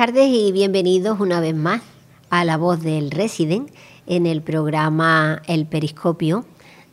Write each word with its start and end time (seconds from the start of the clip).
Tardes 0.00 0.30
y 0.30 0.50
bienvenidos 0.50 1.20
una 1.20 1.40
vez 1.40 1.54
más 1.54 1.82
a 2.30 2.46
La 2.46 2.56
Voz 2.56 2.82
del 2.82 3.10
Resident 3.10 3.70
en 4.06 4.24
el 4.24 4.40
programa 4.40 5.42
El 5.46 5.66
Periscopio, 5.66 6.46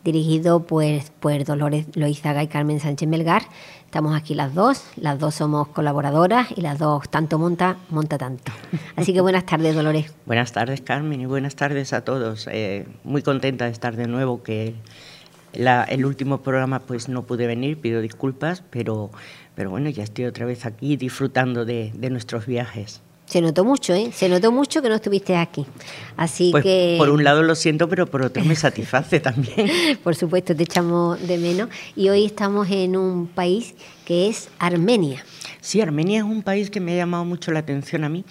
dirigido 0.04 0.64
pues, 0.64 1.10
por 1.22 1.42
Dolores 1.46 1.86
Loizaga 1.96 2.44
y 2.44 2.48
Carmen 2.48 2.82
Sánchez 2.82 3.08
Melgar. 3.08 3.44
Estamos 3.86 4.14
aquí 4.14 4.36
las 4.36 4.54
dos, 4.54 4.84
las 4.98 5.20
dos 5.20 5.36
somos 5.36 5.70
colaboradoras 5.70 6.50
y 6.54 6.60
las 6.60 6.80
dos 6.80 7.08
tanto 7.08 7.40
monta, 7.40 7.78
monta 7.90 8.18
tanto. 8.18 8.52
Así 8.98 9.14
que 9.14 9.22
buenas 9.22 9.46
tardes, 9.46 9.74
Dolores. 9.74 10.14
buenas 10.26 10.52
tardes, 10.52 10.82
Carmen, 10.82 11.22
y 11.22 11.26
buenas 11.26 11.56
tardes 11.56 11.94
a 11.94 12.04
todos. 12.04 12.50
Eh, 12.52 12.88
muy 13.06 13.22
contenta 13.22 13.64
de 13.64 13.72
estar 13.72 13.96
de 13.96 14.08
nuevo, 14.08 14.44
que 14.44 14.76
el 15.54 16.06
último 16.06 16.42
programa 16.42 16.80
pues 16.80 17.08
no 17.08 17.24
pude 17.24 17.48
venir, 17.48 17.80
pido 17.80 18.02
disculpas, 18.02 18.64
pero, 18.70 19.12
pero 19.58 19.72
bueno, 19.72 19.90
ya 19.90 20.04
estoy 20.04 20.26
otra 20.26 20.46
vez 20.46 20.68
aquí 20.68 20.98
disfrutando 20.98 21.66
de, 21.66 21.92
nuestros 22.12 22.46
viajes. 22.46 23.02
Se 23.26 23.42
notó 23.42 23.66
mucho, 23.66 23.92
¿eh? 23.96 24.12
Se 24.14 24.30
notó 24.30 24.52
mucho 24.52 24.84
que 24.84 24.88
no 24.88 24.94
estuviste 24.94 25.36
aquí. 25.36 25.66
Así 26.16 26.52
pues, 26.52 26.64
que. 26.64 26.95
Por 27.00 27.09
un 27.09 27.23
lado 27.23 27.42
lo 27.42 27.56
siento, 27.56 27.90
pero 27.90 28.06
por 28.06 28.22
otro 28.22 28.46
me 28.46 28.56
satisface 28.56 29.20
también. 29.20 29.68
por 30.04 30.16
supuesto, 30.16 30.56
te 30.56 30.62
echamos 30.62 31.20
de 31.28 31.40
menos. 31.40 31.70
Y 31.96 32.09
hoy 32.09 32.23
estamos 32.23 32.70
en 32.70 32.96
un 32.96 33.26
país 33.26 33.73
que 34.06 34.28
es 34.28 34.50
Armenia. 34.59 35.26
Sí, 35.59 35.81
Armenia 35.81 36.20
es 36.20 36.26
un 36.26 36.44
país 36.44 36.70
que 36.70 36.80
me 36.80 36.94
ha 36.94 36.98
llamado 36.98 37.26
mucho 37.26 37.52
la 37.52 37.58
atención 37.58 38.03
a 38.03 38.09
mí 38.09 38.26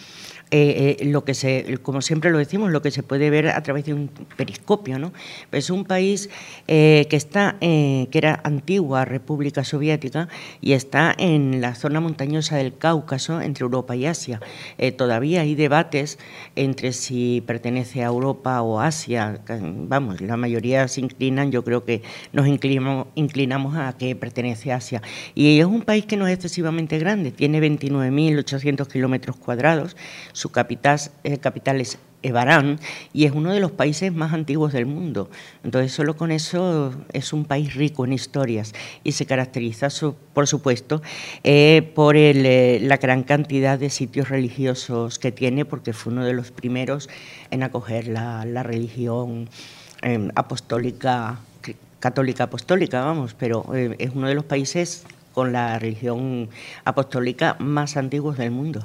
eh, 0.52 0.98
eh, 1.00 1.04
lo 1.06 1.24
que 1.24 1.34
se, 1.34 1.78
como 1.82 2.00
siempre 2.00 2.30
lo 2.30 2.38
decimos, 2.38 2.70
lo 2.70 2.80
que 2.80 2.92
se 2.92 3.02
puede 3.02 3.30
ver 3.30 3.48
a 3.48 3.60
través 3.64 3.84
de 3.84 3.94
un 3.94 4.08
periscopio. 4.36 4.96
¿no? 5.00 5.12
Es 5.50 5.70
un 5.70 5.84
país 5.84 6.30
eh, 6.68 7.08
que, 7.10 7.16
está, 7.16 7.56
que 7.58 8.08
era 8.12 8.40
antigua 8.44 9.04
República 9.04 9.64
Soviética 9.64 10.28
y 10.60 10.74
está 10.74 11.12
en 11.18 11.60
la 11.60 11.74
zona 11.74 11.98
montañosa 11.98 12.56
del 12.56 12.78
Cáucaso, 12.78 13.40
entre 13.40 13.64
Europa 13.64 13.96
y 13.96 14.06
Asia. 14.06 14.40
todavía 14.96 15.40
hay 15.40 15.56
debates 15.56 16.18
entre 16.54 16.92
si 16.92 17.42
pertenece 17.44 18.04
a 18.04 18.06
Europa 18.06 18.62
o 18.62 18.80
Asia. 18.80 19.40
Vamos, 19.48 20.20
la 20.20 20.36
mayoría 20.36 20.86
se 20.86 21.00
inclinan, 21.00 21.50
yo 21.50 21.64
creo 21.64 21.84
que 21.84 22.02
nos 22.32 22.46
inclinamos, 22.46 23.08
inclinamos 23.16 23.76
a 23.76 23.96
que 23.98 24.14
pertenece 24.14 24.70
a 24.70 24.76
Asia. 24.76 25.02
Y 25.34 25.58
es 25.58 25.66
un 25.66 25.82
país 25.82 26.06
que 26.06 26.16
no 26.16 26.28
es 26.28 26.34
excesivamente 26.34 27.00
grande, 27.00 27.32
tiene 27.32 27.60
29.800 27.60 28.86
kilómetros 28.86 29.36
cuadrados 29.36 29.96
su 30.36 30.50
capital, 30.50 31.00
eh, 31.24 31.38
capital 31.38 31.80
es 31.80 31.98
Evarán 32.22 32.78
y 33.14 33.24
es 33.24 33.32
uno 33.32 33.52
de 33.52 33.60
los 33.60 33.70
países 33.70 34.12
más 34.12 34.34
antiguos 34.34 34.74
del 34.74 34.84
mundo. 34.84 35.30
Entonces, 35.64 35.92
solo 35.92 36.14
con 36.14 36.30
eso 36.30 36.92
es 37.14 37.32
un 37.32 37.46
país 37.46 37.74
rico 37.74 38.04
en 38.04 38.12
historias 38.12 38.74
y 39.02 39.12
se 39.12 39.24
caracteriza, 39.24 39.88
por 40.34 40.46
supuesto, 40.46 41.00
eh, 41.42 41.90
por 41.94 42.16
eh, 42.16 42.80
la 42.82 42.98
gran 42.98 43.22
cantidad 43.22 43.78
de 43.78 43.88
sitios 43.88 44.28
religiosos 44.28 45.18
que 45.18 45.32
tiene, 45.32 45.64
porque 45.64 45.94
fue 45.94 46.12
uno 46.12 46.26
de 46.26 46.34
los 46.34 46.50
primeros 46.50 47.08
en 47.50 47.62
acoger 47.62 48.08
la, 48.08 48.62
religión 48.62 49.48
apostólica, 50.34 51.38
católica 51.98 52.44
apostólica, 52.44 53.02
vamos, 53.02 53.32
pero 53.32 53.64
es 53.74 54.10
uno 54.14 54.28
de 54.28 54.34
los 54.34 54.44
países 54.44 55.04
con 55.32 55.52
la 55.52 55.78
religión 55.78 56.50
apostólica 56.84 57.56
más 57.58 57.96
antiguos 57.96 58.36
del 58.36 58.50
mundo. 58.50 58.84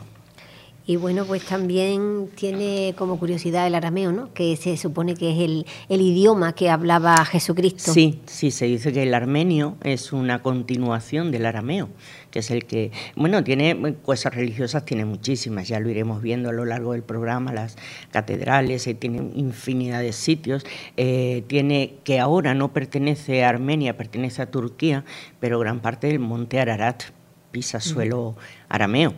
Y 0.87 0.95
bueno, 0.95 1.25
pues 1.25 1.45
también 1.45 2.29
tiene 2.35 2.95
como 2.97 3.19
curiosidad 3.19 3.67
el 3.67 3.75
arameo, 3.75 4.11
¿no? 4.11 4.33
Que 4.33 4.55
se 4.55 4.77
supone 4.77 5.13
que 5.13 5.31
es 5.31 5.39
el, 5.39 5.65
el, 5.89 6.01
idioma 6.01 6.53
que 6.53 6.71
hablaba 6.71 7.23
Jesucristo. 7.23 7.93
Sí, 7.93 8.19
sí, 8.25 8.49
se 8.49 8.65
dice 8.65 8.91
que 8.91 9.03
el 9.03 9.13
armenio 9.13 9.77
es 9.83 10.11
una 10.11 10.41
continuación 10.41 11.29
del 11.29 11.45
arameo, 11.45 11.89
que 12.31 12.39
es 12.39 12.49
el 12.49 12.65
que, 12.65 12.91
bueno, 13.15 13.43
tiene 13.43 13.95
cosas 14.01 14.33
religiosas, 14.33 14.83
tiene 14.83 15.05
muchísimas, 15.05 15.67
ya 15.67 15.79
lo 15.79 15.87
iremos 15.89 16.21
viendo 16.21 16.49
a 16.49 16.53
lo 16.53 16.65
largo 16.65 16.93
del 16.93 17.03
programa, 17.03 17.53
las 17.53 17.77
catedrales, 18.09 18.87
eh, 18.87 18.95
tiene 18.95 19.31
infinidad 19.35 20.01
de 20.01 20.13
sitios, 20.13 20.65
eh, 20.97 21.43
tiene 21.45 21.97
que 22.03 22.19
ahora 22.19 22.55
no 22.55 22.73
pertenece 22.73 23.43
a 23.43 23.49
Armenia, 23.49 23.97
pertenece 23.97 24.41
a 24.41 24.49
Turquía, 24.49 25.05
pero 25.39 25.59
gran 25.59 25.79
parte 25.79 26.07
del 26.07 26.19
monte 26.19 26.59
Ararat 26.59 27.03
pisa 27.51 27.79
suelo 27.79 28.35
arameo, 28.69 29.13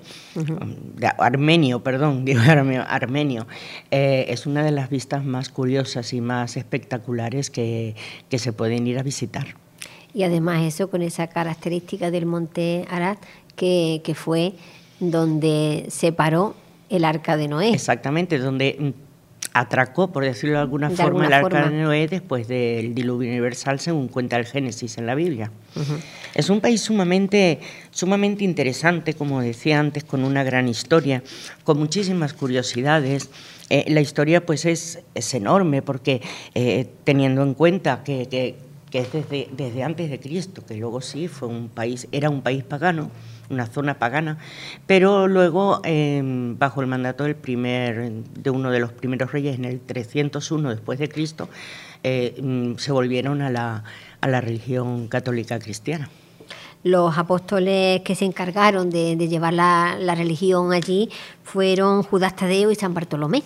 armenio, 1.17 1.83
perdón, 1.83 2.25
digo 2.25 2.41
arameo, 2.41 2.83
armenio. 2.88 3.47
Eh, 3.91 4.25
es 4.29 4.45
una 4.45 4.63
de 4.63 4.71
las 4.71 4.89
vistas 4.89 5.23
más 5.23 5.49
curiosas 5.49 6.13
y 6.13 6.21
más 6.21 6.57
espectaculares 6.57 7.49
que, 7.49 7.95
que, 8.29 8.39
se 8.39 8.53
pueden 8.53 8.88
ir 8.88 8.99
a 8.99 9.03
visitar. 9.03 9.55
Y 10.13 10.23
además 10.23 10.63
eso 10.63 10.89
con 10.89 11.01
esa 11.01 11.27
característica 11.27 12.11
del 12.11 12.25
monte 12.25 12.85
Arat, 12.89 13.19
que, 13.55 14.01
que 14.03 14.16
fue 14.16 14.53
donde 15.00 15.85
se 15.89 16.11
paró 16.11 16.55
el 16.89 17.05
arca 17.05 17.38
de 17.38 17.47
Noé. 17.47 17.73
Exactamente, 17.73 18.38
donde 18.38 18.94
atracó, 19.53 20.12
por 20.12 20.25
decirlo 20.25 20.56
de 20.56 20.62
alguna 20.62 20.90
forma, 20.90 21.28
el 21.28 21.34
arca 21.34 21.69
de 21.69 21.81
Noé 21.84 22.08
después 22.08 22.47
del 22.47 22.96
diluvio 22.96 23.30
universal, 23.30 23.80
según 23.80 24.08
cuenta 24.08 24.36
el 24.38 24.46
Génesis 24.46 24.97
en 24.97 25.06
la 25.06 25.14
Biblia. 25.14 25.52
Es 26.34 26.50
un 26.50 26.59
país 26.59 26.81
sumamente, 26.81 27.59
sumamente 27.92 28.44
interesante, 28.44 29.13
como 29.13 29.42
decía 29.42 29.80
antes, 29.80 30.03
con 30.03 30.24
una 30.24 30.44
gran 30.44 30.68
historia, 30.68 31.24
con 31.63 31.78
muchísimas 31.78 32.34
curiosidades. 32.34 33.30
Eh, 33.69 33.86
la 33.90 34.02
historia 34.02 34.44
pues 34.44 34.66
es, 34.66 35.00
es 35.13 35.34
enorme 35.36 35.84
porque 35.84 36.22
eh, 36.56 36.88
teniendo 37.03 37.44
en 37.44 37.53
cuenta 37.53 38.03
que, 38.03 38.28
que, 38.28 38.56
es 38.97 39.12
desde, 39.13 39.50
desde 39.56 39.84
antes 39.84 40.09
de 40.09 40.19
Cristo, 40.19 40.63
que 40.66 40.75
luego 40.75 41.02
sí 41.02 41.28
fue 41.28 41.47
un 41.47 41.69
país, 41.69 42.08
era 42.12 42.30
un 42.30 42.42
país 42.42 42.63
pagano, 42.63 43.12
una 43.50 43.66
zona 43.66 44.00
pagana, 44.00 44.38
pero 44.88 45.28
luego, 45.28 45.81
em, 45.84 46.58
bajo 46.58 46.81
el 46.81 46.88
mandato 46.88 47.24
del 47.24 47.36
primer, 47.36 48.12
de 48.12 48.50
uno 48.50 48.72
de 48.72 48.80
los 48.80 48.92
primeros 48.92 49.31
reyes, 49.31 49.58
en 49.58 49.66
el 49.66 49.80
301 49.80 50.70
después 50.70 51.00
de 51.00 51.09
Cristo, 51.09 51.50
eh, 52.04 52.36
mm, 52.42 52.76
se 52.78 52.92
volvieron 52.92 53.42
a 53.42 53.50
la, 53.50 53.84
a 54.22 54.28
la 54.28 54.42
religión 54.42 55.08
católica 55.08 55.59
cristiana 55.59 56.09
los 56.84 57.18
apóstoles 57.18 58.02
que 58.02 58.16
se 58.16 58.26
encargaron 58.26 58.90
de, 58.90 59.16
llevar 59.28 59.54
la, 59.54 60.16
religión 60.16 60.74
allí 60.74 61.10
fueron 61.44 62.04
Judas 62.04 62.36
Tadeo 62.36 62.72
y 62.72 62.75
San 62.75 62.94
Bartolomé. 62.94 63.44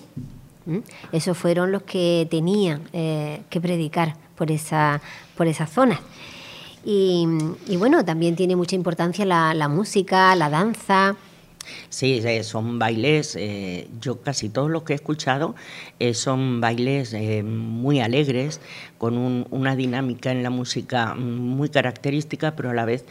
Esos 1.14 1.38
fueron 1.38 1.72
los 1.72 1.84
que 1.84 2.28
tenían 2.30 2.82
eh, 2.92 3.42
que 3.50 3.62
predicar 3.62 4.16
por 4.36 4.52
esa, 4.52 5.02
por 5.38 5.48
esa 5.48 5.66
zona. 5.66 6.02
Y, 6.90 7.28
bueno, 7.78 8.06
también 8.06 8.38
tiene 8.38 8.56
mucha 8.56 8.78
importancia 8.78 9.26
la, 9.26 9.68
música, 9.68 10.34
la 10.38 10.50
danza. 10.50 11.18
Sí, 11.90 12.22
son 12.44 12.80
bailes, 12.80 13.36
eh, 13.36 13.88
yo 14.02 14.22
casi 14.22 14.50
todos 14.50 14.70
los 14.70 14.84
que 14.84 14.94
he 14.94 14.96
escuchado 14.96 15.56
eh, 16.00 16.14
son 16.14 16.62
bailes 16.62 17.14
eh, 17.14 17.44
muy 17.44 18.00
alegres, 18.00 18.60
con 18.98 19.46
una 19.52 19.76
dinámica 19.76 20.32
en 20.32 20.42
la 20.42 20.50
música 20.50 21.14
muy 21.14 21.70
característica, 21.70 22.56
pero 22.56 22.72
a 22.72 22.74
la 22.74 22.84
vez 22.84 23.06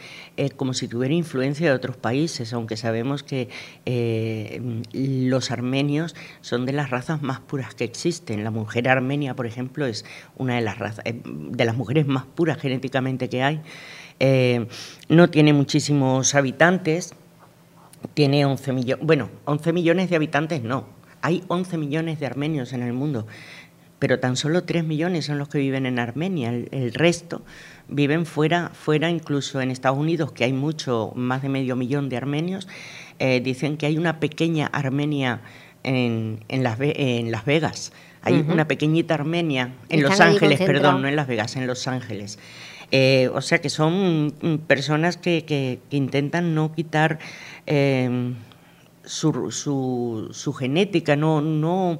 como 0.57 0.73
si 0.73 0.89
tuviera 0.89 1.13
influencia 1.13 1.69
de 1.69 1.73
otros 1.73 1.95
países, 1.95 2.51
aunque 2.51 2.75
sabemos 2.75 3.23
que 3.23 3.47
los 4.91 5.49
armenios 5.49 6.13
son 6.41 6.65
de 6.65 6.73
las 6.73 6.89
razas 6.89 7.21
más 7.21 7.39
puras 7.39 7.73
que 7.73 7.85
existen. 7.85 8.43
La 8.43 8.51
mujer 8.51 8.89
armenia, 8.89 9.33
por 9.33 9.45
ejemplo, 9.45 9.85
es 9.85 10.03
una 10.35 10.55
de 10.55 10.61
las, 10.61 10.77
razas, 10.77 11.05
de 11.05 11.65
las 11.65 11.77
mujeres 11.77 12.05
más 12.05 12.25
puras 12.25 12.57
genéticamente 12.59 13.29
que 13.29 13.43
hay. 13.43 13.61
no 15.07 15.29
tiene 15.29 15.53
muchísimos 15.53 16.35
habitantes, 16.35 17.13
tiene 18.13 18.45
11 18.45 18.73
millones, 18.73 19.05
bueno, 19.05 19.29
11 19.45 19.73
millones 19.73 20.09
de 20.09 20.15
habitantes 20.15 20.63
no, 20.63 20.85
hay 21.21 21.43
11 21.47 21.77
millones 21.77 22.19
de 22.19 22.25
armenios 22.25 22.73
en 22.73 22.83
el 22.83 22.93
mundo, 22.93 23.27
pero 23.99 24.19
tan 24.19 24.35
solo 24.35 24.63
3 24.63 24.83
millones 24.83 25.25
son 25.25 25.37
los 25.37 25.49
que 25.49 25.57
viven 25.57 25.85
en 25.85 25.99
Armenia, 25.99 26.49
el, 26.49 26.93
resto 26.93 27.43
viven 27.87 28.25
fuera, 28.25 28.69
fuera 28.73 29.09
incluso 29.09 29.61
en 29.61 29.71
Estados 29.71 29.97
Unidos, 29.97 30.31
que 30.31 30.43
hay 30.43 30.53
mucho, 30.53 31.11
más 31.15 31.41
de 31.41 31.49
medio 31.49 31.75
millón 31.75 32.09
de 32.09 32.17
armenios, 32.17 32.67
eh, 33.19 33.41
dicen 33.43 33.77
que 33.77 33.87
hay 33.87 33.97
una 33.97 34.19
pequeña 34.19 34.67
Armenia 34.67 35.41
en, 35.83 36.43
en, 36.47 36.63
las, 36.63 36.77
en 36.79 37.31
Las 37.31 37.45
Vegas, 37.45 37.91
hay 38.21 38.45
una 38.47 38.67
pequeñita 38.67 39.13
Armenia, 39.13 39.73
en 39.89 40.03
Los 40.03 40.19
Ángeles, 40.19 40.59
perdón, 40.59 41.01
no 41.01 41.07
en 41.07 41.15
Las 41.15 41.27
Vegas, 41.27 41.55
en 41.55 41.65
Los 41.65 41.87
Ángeles. 41.87 42.37
Eh, 42.91 43.29
o 43.33 43.41
sea 43.41 43.59
que 43.59 43.69
son 43.69 44.33
personas 44.65 45.17
que, 45.17 45.43
que 45.43 45.79
intentan 45.91 46.55
no 46.55 46.71
quitar 46.73 47.19
Em, 47.67 48.35
su, 49.03 49.51
su, 50.31 50.53
genética, 50.53 51.15
no, 51.15 51.41
no 51.41 51.97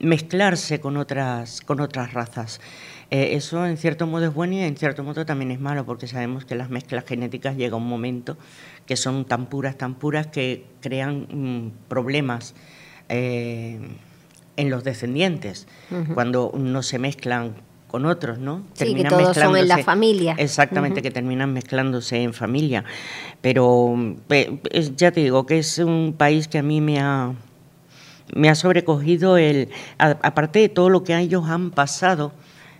mezclarse 0.00 0.80
con 0.80 0.96
otras, 0.96 1.60
con 1.60 1.80
otras 1.80 2.12
razas. 2.12 2.60
Eh, 3.10 3.30
eso 3.34 3.66
en 3.66 3.76
cierto 3.76 4.06
modo 4.06 4.26
es 4.26 4.34
bueno 4.34 4.54
y 4.54 4.60
en 4.60 4.76
cierto 4.76 5.02
modo 5.02 5.26
también 5.26 5.50
es 5.50 5.60
malo, 5.60 5.84
porque 5.84 6.06
sabemos 6.06 6.44
que 6.44 6.54
las 6.54 6.70
mezclas 6.70 7.04
genéticas 7.04 7.56
llega 7.56 7.76
un 7.76 7.88
momento 7.88 8.36
que 8.86 8.96
son 8.96 9.24
tan 9.24 9.46
puras, 9.46 9.76
tan 9.76 9.94
puras 9.96 10.28
que 10.28 10.66
crean 10.80 11.26
mm, 11.30 11.88
problemas 11.88 12.54
eh, 13.08 13.80
en 14.56 14.70
los 14.70 14.84
descendientes. 14.84 15.66
Cuando 16.14 16.52
no 16.56 16.82
se 16.82 16.98
mezclan 16.98 17.54
con 17.88 18.04
otros, 18.04 18.38
¿no? 18.38 18.62
Sí, 18.74 18.94
que 18.94 19.04
todos 19.04 19.34
son 19.36 19.56
en 19.56 19.66
la 19.66 19.78
familia. 19.78 20.34
Exactamente, 20.38 21.02
que 21.02 21.10
terminan 21.10 21.52
mezclándose 21.52 22.22
en 22.22 22.34
familia. 22.34 22.84
Pero 23.40 23.96
ya 24.94 25.10
te 25.10 25.20
digo 25.20 25.46
que 25.46 25.58
es 25.58 25.78
un 25.78 26.14
país 26.16 26.46
que 26.48 26.58
a 26.58 26.62
mí 26.62 26.80
me 26.80 27.00
ha, 27.00 27.32
me 28.34 28.50
ha 28.50 28.54
sobrecogido 28.54 29.38
el, 29.38 29.70
aparte 29.98 30.60
de 30.60 30.68
todo 30.68 30.90
lo 30.90 31.02
que 31.02 31.16
ellos 31.18 31.48
han 31.48 31.70
pasado, 31.70 32.32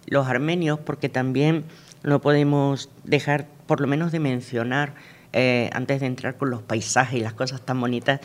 los 0.06 0.26
armenios, 0.26 0.78
porque 0.78 1.08
también 1.08 1.64
no 2.02 2.20
podemos 2.20 2.90
dejar 3.04 3.46
por 3.66 3.80
lo 3.80 3.86
menos 3.86 4.12
de 4.12 4.20
mencionar 4.20 4.94
eh, 5.32 5.68
antes 5.72 6.00
de 6.00 6.06
entrar 6.06 6.36
con 6.36 6.50
los 6.50 6.62
paisajes 6.62 7.20
y 7.20 7.22
las 7.22 7.34
cosas 7.34 7.60
tan 7.60 7.80
bonitas, 7.80 8.20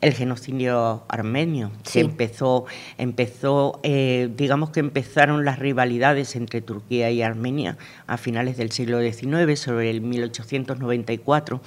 el 0.00 0.14
genocidio 0.14 1.04
armenio, 1.08 1.70
que 1.90 2.00
empezó, 2.00 2.64
empezó 2.96 3.80
eh, 3.82 4.30
digamos 4.36 4.70
que 4.70 4.80
empezaron 4.80 5.44
las 5.44 5.58
rivalidades 5.58 6.34
entre 6.36 6.62
Turquía 6.62 7.10
y 7.10 7.22
Armenia 7.22 7.76
a 8.06 8.16
finales 8.16 8.56
del 8.56 8.72
siglo 8.72 9.00
XIX, 9.00 9.58
sobre 9.58 9.90
el 9.90 10.00
1894. 10.00 11.60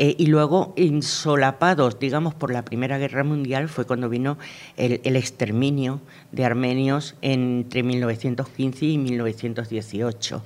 Eh, 0.00 0.14
y 0.16 0.26
luego, 0.26 0.74
insolapados, 0.76 1.98
digamos, 1.98 2.32
por 2.32 2.52
la 2.52 2.64
Primera 2.64 2.98
Guerra 2.98 3.24
Mundial, 3.24 3.68
fue 3.68 3.84
cuando 3.84 4.08
vino 4.08 4.38
el, 4.76 5.00
el, 5.02 5.16
exterminio 5.16 6.00
de 6.30 6.44
armenios 6.44 7.16
entre 7.20 7.82
1915 7.82 8.86
y 8.86 8.98
1918. 8.98 10.42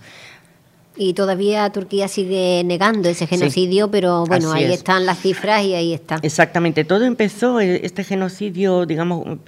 Y 0.96 1.14
todavía 1.14 1.70
Turquía 1.70 2.06
sigue 2.06 2.62
negando 2.64 3.08
ese 3.08 3.26
genocidio, 3.26 3.90
pero 3.90 4.24
bueno, 4.26 4.52
ahí 4.52 4.70
están 4.72 5.06
las 5.06 5.18
cifras 5.20 5.64
y 5.64 5.74
ahí 5.74 5.94
está. 5.94 6.18
Exactamente, 6.22 6.84
todo 6.84 7.04
empezó, 7.04 7.60
eh, 7.60 7.80
este 7.84 8.04
genocidio, 8.04 8.84
digamos, 8.84 9.38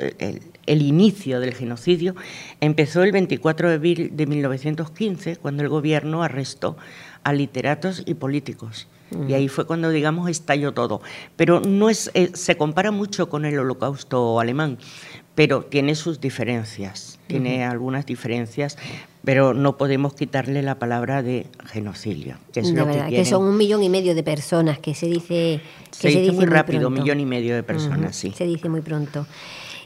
el, 0.67 0.83
inicio 0.83 1.41
del 1.41 1.53
genocidio, 1.53 2.15
empezó 2.61 3.03
el 3.03 3.13
24 3.13 3.69
de 3.69 3.75
abril 3.75 4.11
de 4.15 4.27
1915, 4.27 5.37
cuando 5.37 5.63
el 5.63 5.69
gobierno 5.69 6.23
arrestó 6.23 6.77
a 7.25 7.33
literatos 7.33 8.03
y 8.07 8.15
políticos. 8.15 8.89
Y 9.29 9.35
ahí 9.35 9.49
fue 9.49 9.65
cuando, 9.65 9.91
digamos, 9.91 10.29
estalló 10.29 10.73
todo. 10.73 11.01
Pero 11.37 11.61
no 11.61 11.89
es, 11.89 12.11
eh, 12.15 12.31
se 12.35 12.57
compara 12.57 12.91
mucho 12.91 13.29
con 13.29 13.45
el 13.45 13.57
holocausto 13.59 14.41
alemán, 14.41 14.79
pero 15.35 15.65
tiene 15.65 15.95
sus 15.95 16.21
diferencias, 16.21 17.21
tiene 17.29 17.65
algunas 17.65 18.07
diferencias, 18.07 18.77
pero 19.25 19.55
no 19.55 19.77
podemos 19.77 20.15
quitarle 20.15 20.63
la 20.63 20.79
palabra 20.79 21.23
de 21.23 21.47
genocidio. 21.67 22.37
Que, 22.53 22.61
es 22.61 22.71
lo 22.71 22.87
que, 22.87 23.25
son 23.25 23.45
un 23.45 23.57
millón 23.57 23.83
y 23.83 23.89
medio 23.89 24.15
de 24.15 24.23
personas, 24.23 24.79
que 24.79 24.95
se 24.95 25.07
dice... 25.07 25.61
Que 25.91 26.11
se, 26.11 26.21
dice, 26.21 26.33
muy 26.33 26.47
rápido, 26.47 26.89
un 26.89 26.95
millón 26.95 27.21
y 27.21 27.27
medio 27.27 27.55
de 27.55 27.63
personas, 27.63 28.17
sí. 28.17 28.33
Se 28.37 28.45
dice 28.45 28.69
muy 28.69 28.83
pronto. 28.83 29.27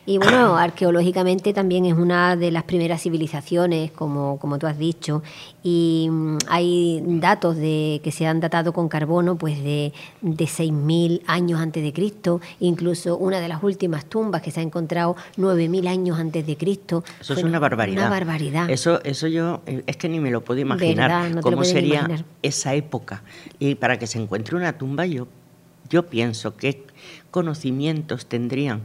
Y 0.09 0.17
bueno, 0.17 0.57
arqueológicamente 0.59 1.53
también 1.53 1.85
es 1.85 1.93
una 1.93 2.35
de 2.35 2.51
las 2.51 2.63
primeras 2.63 3.03
civilizaciones, 3.03 3.91
como, 3.91 4.39
como 4.39 4.59
tú 4.59 4.67
has 4.67 4.79
dicho, 4.79 5.23
y 5.63 6.09
mm, 6.11 6.39
hay 6.49 7.03
datos 7.05 7.57
de 7.57 8.01
que 8.03 8.11
se 8.11 8.27
han 8.27 8.41
datado 8.41 8.73
con 8.73 8.89
carbono 8.89 9.37
pues 9.37 9.63
de, 9.63 9.93
de 10.23 10.45
6.000 10.47 11.21
años 11.27 11.61
antes 11.61 11.83
de 11.83 11.93
Cristo, 11.93 12.41
incluso 12.59 13.19
una 13.19 13.39
de 13.39 13.49
las 13.49 13.63
últimas 13.63 14.07
tumbas 14.07 14.41
que 14.41 14.51
se 14.51 14.61
ha 14.61 14.63
encontrado 14.63 15.15
9.000 15.37 15.87
años 15.89 16.19
antes 16.19 16.47
de 16.47 16.57
Cristo. 16.57 17.05
Eso 17.21 17.35
es 17.35 17.45
una 17.45 17.59
barbaridad. 17.59 18.07
Una 18.07 18.11
barbaridad. 18.11 18.71
Eso, 18.71 19.05
eso 19.05 19.27
yo 19.27 19.61
es 19.67 19.99
que 19.99 20.09
ni 20.09 20.21
me 20.21 20.31
lo 20.31 20.43
puedo 20.43 20.59
imaginar 20.59 21.39
cómo 21.43 21.65
sería 21.65 22.09
esa 22.41 22.75
época. 22.75 23.23
Y 23.59 23.75
para 23.75 23.99
que 23.99 24.07
se 24.07 24.19
encuentre 24.19 24.57
una 24.57 24.73
tumba 24.73 25.05
yo, 25.05 25.29
yo 25.91 26.07
pienso 26.07 26.57
qué 26.57 26.87
conocimientos 27.31 28.25
tendrían 28.25 28.81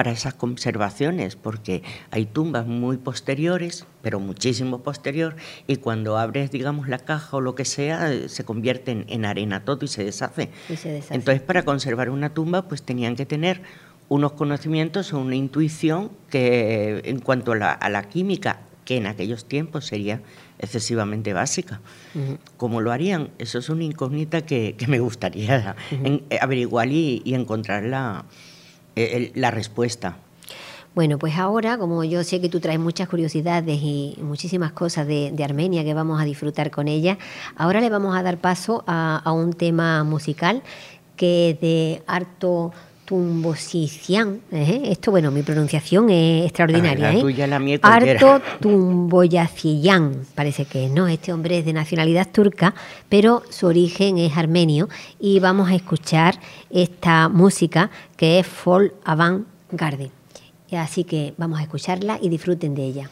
para 0.00 0.12
esas 0.12 0.32
conservaciones, 0.32 1.36
porque 1.36 1.82
hay 2.10 2.24
tumbas 2.24 2.66
muy 2.66 2.96
posteriores, 2.96 3.84
pero 4.00 4.18
muchísimo 4.18 4.82
posterior, 4.82 5.36
y 5.66 5.76
cuando 5.76 6.16
abres, 6.16 6.50
digamos, 6.50 6.88
la 6.88 7.00
caja 7.00 7.36
o 7.36 7.42
lo 7.42 7.54
que 7.54 7.66
sea, 7.66 8.10
se 8.26 8.42
convierte 8.42 9.04
en, 9.06 9.24
arena 9.26 9.62
todo 9.66 9.84
y 9.84 9.88
se, 9.88 10.02
deshace. 10.02 10.48
Entonces, 11.10 11.42
para 11.42 11.64
conservar 11.64 12.08
una 12.08 12.32
tumba, 12.32 12.66
pues 12.66 12.82
tenían 12.82 13.14
que 13.14 13.26
tener 13.26 13.60
unos 14.08 14.32
conocimientos 14.32 15.12
o 15.12 15.18
una 15.18 15.36
intuición 15.36 16.10
que, 16.30 17.02
en 17.04 17.20
cuanto 17.20 17.52
a 17.52 17.88
la, 17.90 18.08
química, 18.08 18.60
que 18.86 18.96
en 18.96 19.06
aquellos 19.06 19.44
tiempos 19.44 19.84
sería 19.84 20.22
excesivamente 20.60 21.34
básica. 21.34 21.82
¿Cómo 22.56 22.80
lo 22.80 22.90
harían? 22.90 23.32
Eso 23.36 23.58
es 23.58 23.68
una 23.68 23.84
incógnita 23.84 24.46
que, 24.46 24.76
me 24.88 24.98
gustaría 24.98 25.76
averiguar 26.40 26.88
y, 26.88 27.20
y 27.22 27.34
encontrar 27.34 27.84
eh, 28.96 29.32
la 29.34 29.50
respuesta. 29.50 30.16
Bueno, 30.92 31.18
pues 31.18 31.36
ahora, 31.36 31.78
como 31.78 32.02
yo 32.02 32.24
sé 32.24 32.40
que 32.40 32.48
tú 32.48 32.58
traes 32.58 32.80
muchas 32.80 33.08
curiosidades 33.08 33.78
y 33.80 34.18
muchísimas 34.20 34.72
cosas 34.72 35.06
de, 35.06 35.32
Armenia 35.44 35.84
que 35.84 35.94
vamos 35.94 36.20
a 36.20 36.24
disfrutar 36.24 36.72
con 36.72 36.88
ella, 36.88 37.16
ahora 37.56 37.80
le 37.80 37.88
vamos 37.90 38.16
a 38.16 38.22
dar 38.24 38.38
paso 38.38 38.82
a, 38.88 39.22
un 39.32 39.52
tema 39.52 40.02
musical 40.02 40.62
que 41.16 41.50
es 41.50 41.60
de 41.60 42.02
Arto 42.08 42.72
Tumbosician. 43.10 44.40
¿eh? 44.52 44.82
Esto, 44.84 45.10
bueno, 45.10 45.32
mi 45.32 45.42
pronunciación 45.42 46.10
es 46.10 46.46
extraordinaria. 46.46 47.12
La 47.12 47.18
¿eh? 47.18 47.46
la 47.48 47.58
mía 47.58 47.80
Arto 47.82 48.40
Tumboyaciyan, 48.60 50.26
parece 50.36 50.64
que 50.64 50.88
no. 50.88 51.08
Este 51.08 51.32
hombre 51.32 51.58
es 51.58 51.64
de 51.64 51.72
nacionalidad 51.72 52.28
turca, 52.30 52.72
pero 53.08 53.42
su 53.50 53.66
origen 53.66 54.16
es 54.16 54.36
armenio. 54.36 54.88
Y 55.18 55.40
vamos 55.40 55.70
a 55.70 55.74
escuchar 55.74 56.38
esta 56.70 57.28
música 57.28 57.90
que 58.16 58.38
es 58.38 58.46
Folk 58.46 58.94
Avant 59.04 59.44
Garde. 59.72 60.12
Así 60.70 61.02
que 61.02 61.34
vamos 61.36 61.58
a 61.58 61.62
escucharla 61.62 62.16
y 62.22 62.28
disfruten 62.28 62.76
de 62.76 62.84
ella. 62.84 63.10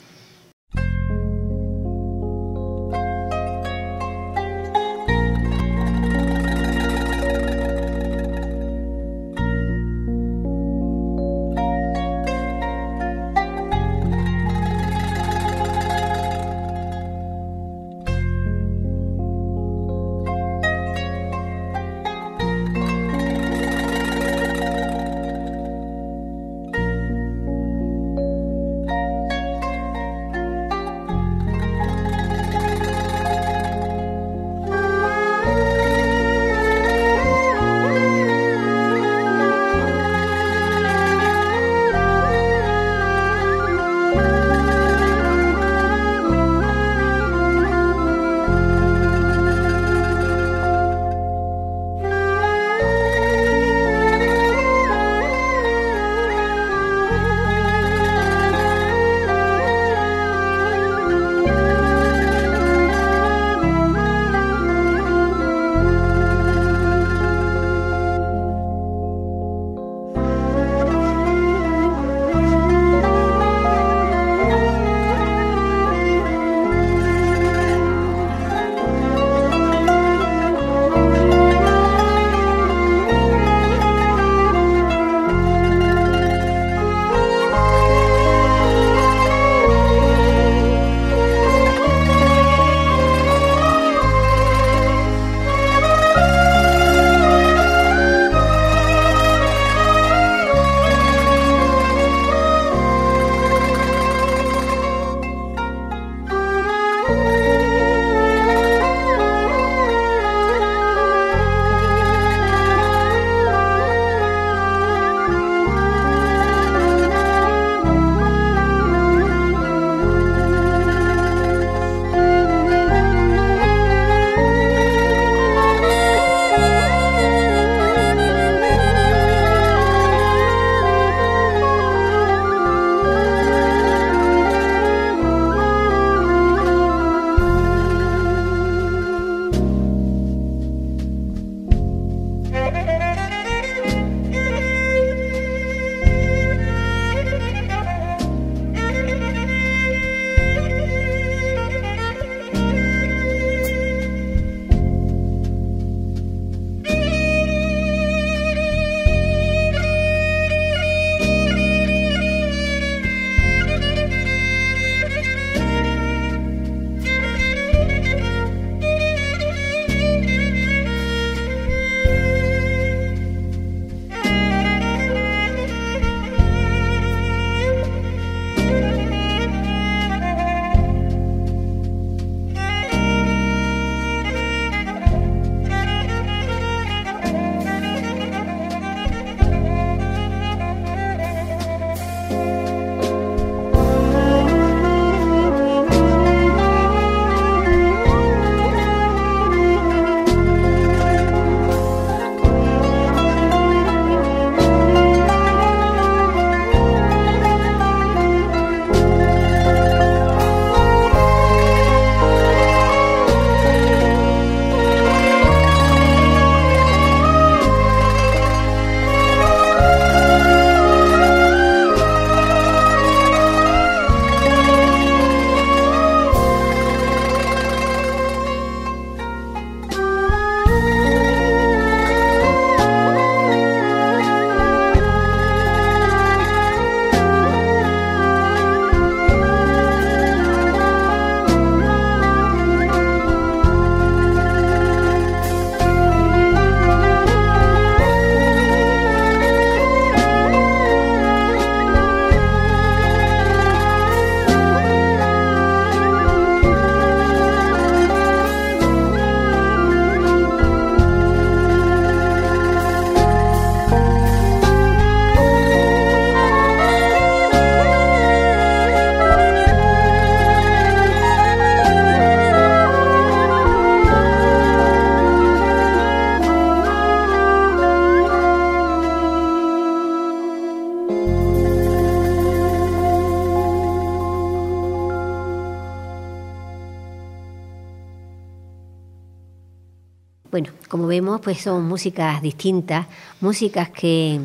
Pues 291.41 291.61
son 291.61 291.87
músicas 291.87 292.43
distintas, 292.43 293.07
músicas 293.41 293.91
que, 293.91 294.41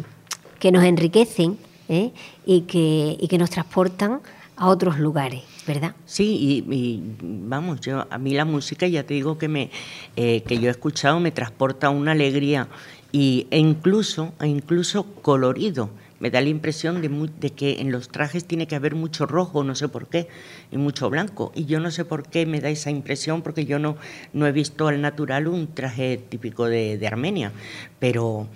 que 0.60 0.72
nos 0.72 0.84
enriquecen 0.84 1.58
¿eh? 1.90 2.12
y, 2.46 2.62
que, 2.62 3.18
y 3.20 3.28
que 3.28 3.38
nos 3.38 3.50
transportan 3.50 4.22
a 4.56 4.68
otros 4.68 5.00
lugares, 5.00 5.42
¿verdad? 5.68 5.96
Sí, 6.06 6.64
y, 6.68 7.02
vamos, 7.22 7.82
yo 7.82 8.06
a 8.10 8.18
mí 8.18 8.34
la 8.34 8.46
música 8.46 8.88
ya 8.88 9.04
te 9.04 9.14
digo 9.14 9.38
que 9.38 9.48
me 9.48 9.72
eh, 10.16 10.44
que 10.48 10.60
yo 10.60 10.68
he 10.68 10.72
escuchado 10.72 11.20
me 11.20 11.32
transporta 11.32 11.90
una 11.90 12.12
alegría 12.12 12.68
y, 13.12 13.48
e 13.50 13.58
incluso 13.58 14.34
e 14.40 14.48
incluso 14.48 15.06
colorido. 15.22 15.90
Me 16.24 16.32
da 16.32 16.39
la 16.39 16.48
impresión 16.48 17.01
de, 17.01 17.30
de, 17.39 17.50
que 17.50 17.82
en 17.82 17.92
los 17.92 18.08
trajes 18.08 18.46
tiene 18.46 18.65
que 18.65 18.75
haber 18.75 18.96
mucho 18.96 19.25
rojo, 19.25 19.63
no 19.63 19.75
sé 19.75 19.89
por 19.89 20.08
qué, 20.08 20.30
y 20.72 20.77
mucho 20.77 21.10
blanco. 21.10 21.51
Y 21.53 21.65
yo 21.65 21.80
no 21.82 21.92
sé 21.92 22.06
por 22.06 22.30
qué 22.30 22.46
me 22.46 22.62
da 22.62 22.70
esa 22.70 22.89
impresión, 22.89 23.42
porque 23.42 23.65
yo 23.65 23.77
no, 23.77 23.98
no 24.32 24.48
he 24.48 24.53
visto 24.53 24.88
al 24.88 25.01
natural 25.01 25.48
un 25.48 25.68
traje 25.74 26.18
típico 26.18 26.65
de, 26.68 26.98
de 26.98 27.08
Armenia. 27.08 27.51
Pero 28.00 28.48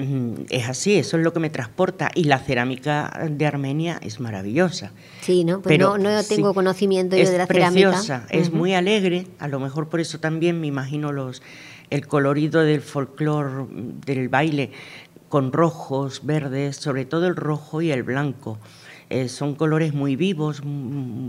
Mm, 0.00 0.46
es 0.48 0.68
así, 0.68 0.94
eso 0.96 1.18
es 1.18 1.22
lo 1.22 1.32
que 1.32 1.40
me 1.40 1.50
transporta 1.50 2.10
y 2.14 2.24
la 2.24 2.38
cerámica 2.38 3.28
de 3.30 3.46
Armenia 3.46 3.98
es 4.02 4.18
maravillosa. 4.18 4.92
Sí, 5.20 5.44
¿no? 5.44 5.60
Pues 5.60 5.74
Pero 5.74 5.98
no, 5.98 6.22
tengo 6.22 6.54
conocimiento 6.54 7.16
yo 7.16 7.30
de 7.30 7.38
la 7.38 7.46
preciosa, 7.46 8.26
Es 8.30 8.50
muy 8.50 8.74
alegre, 8.74 9.26
a 9.38 9.48
lo 9.48 9.60
mejor 9.60 9.88
por 9.88 10.00
eso 10.00 10.18
también 10.18 10.60
me 10.60 10.66
imagino 10.66 11.12
los 11.12 11.42
el 11.90 12.06
colorido 12.06 12.62
del 12.62 12.82
folclore, 12.82 13.66
del 14.06 14.28
baile, 14.28 14.70
con 15.30 15.52
rojos, 15.52 16.26
verdes, 16.26 16.76
sobre 16.76 17.06
todo 17.06 17.28
el 17.28 17.36
rojo 17.36 17.80
y 17.80 17.92
el 17.92 18.02
blanco. 18.02 18.58
Eh, 19.08 19.28
son 19.28 19.54
colores 19.54 19.94
muy 19.94 20.16
vivos, 20.16 20.60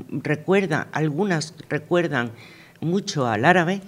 recuerda, 0.09 0.87
algunas 0.91 1.53
recuerdan 1.69 2.31
mucho 2.81 3.27
al 3.27 3.45
árabe, 3.45 3.81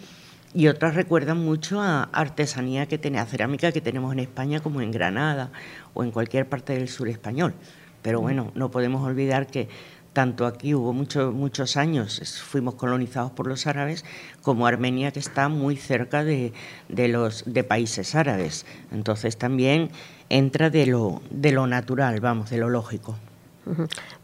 y 0.54 0.68
otras 0.68 0.94
recuerdan 0.94 1.40
mucho 1.40 1.82
a 1.82 2.04
artesanía 2.04 2.86
que 2.86 3.00
tiene, 3.00 3.18
a 3.18 3.26
cerámica 3.26 3.72
que 3.72 3.82
tenemos 3.82 4.14
en 4.14 4.20
España 4.20 4.60
como 4.60 4.82
en 4.82 4.92
Granada 4.92 5.52
o 5.96 6.04
en 6.04 6.12
cualquier 6.12 6.48
parte 6.48 6.74
del 6.74 6.90
sur 6.90 7.10
español. 7.10 7.56
Pero 8.04 8.20
mm. 8.20 8.22
bueno, 8.22 8.52
no 8.54 8.70
podemos 8.70 9.06
olvidar 9.06 9.48
que 9.48 9.68
tanto 10.14 10.46
aquí 10.46 10.74
hubo 10.76 10.94
muchos 10.94 11.34
muchos 11.34 11.76
años, 11.76 12.42
fuimos 12.44 12.76
colonizados 12.76 13.32
por 13.32 13.48
los 13.48 13.68
árabes, 13.68 14.06
como 14.42 14.68
Armenia 14.68 15.12
que 15.12 15.20
está 15.20 15.50
muy 15.50 15.76
cerca 15.76 16.24
de, 16.24 16.54
de, 16.88 17.08
los 17.08 17.44
de 17.46 17.64
países 17.64 18.16
árabes. 18.16 18.66
Entonces 18.92 19.38
también 19.38 19.90
entra 20.30 20.70
de 20.70 20.86
lo, 20.86 21.22
de 21.30 21.52
lo 21.52 21.68
natural, 21.68 22.20
vamos, 22.20 22.50
de 22.50 22.58
lo 22.58 22.70
lógico. 22.70 23.18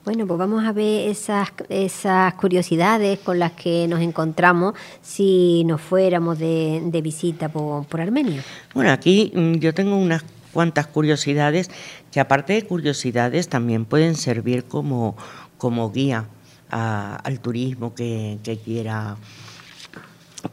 Bueno, 0.03 0.27
pues 0.27 0.37
vamos 0.37 0.65
a 0.65 0.73
ver 0.73 1.09
esas, 1.09 1.49
esas 1.69 2.33
curiosidades 2.33 3.19
con 3.19 3.39
las 3.39 3.53
que 3.53 3.87
nos 3.87 4.01
encontramos 4.01 4.73
si 5.01 5.63
nos 5.65 5.79
fuéramos 5.79 6.37
de, 6.39 6.99
visita 7.01 7.49
por, 7.49 8.01
Armenia. 8.01 8.43
Bueno, 8.73 8.91
aquí 8.91 9.31
mm, 9.33 9.53
yo 9.55 9.73
tengo 9.73 9.95
unas 9.95 10.23
cuantas 10.51 10.87
curiosidades 10.87 11.69
que 12.11 12.19
aparte 12.19 12.53
de 12.53 12.63
curiosidades 12.63 13.47
también 13.47 13.85
pueden 13.85 14.15
servir 14.15 14.65
como, 14.65 15.15
como 15.59 15.91
guía 15.91 16.25
al 16.71 17.39
turismo 17.39 17.93
que, 17.93 18.39
quiera 18.65 19.17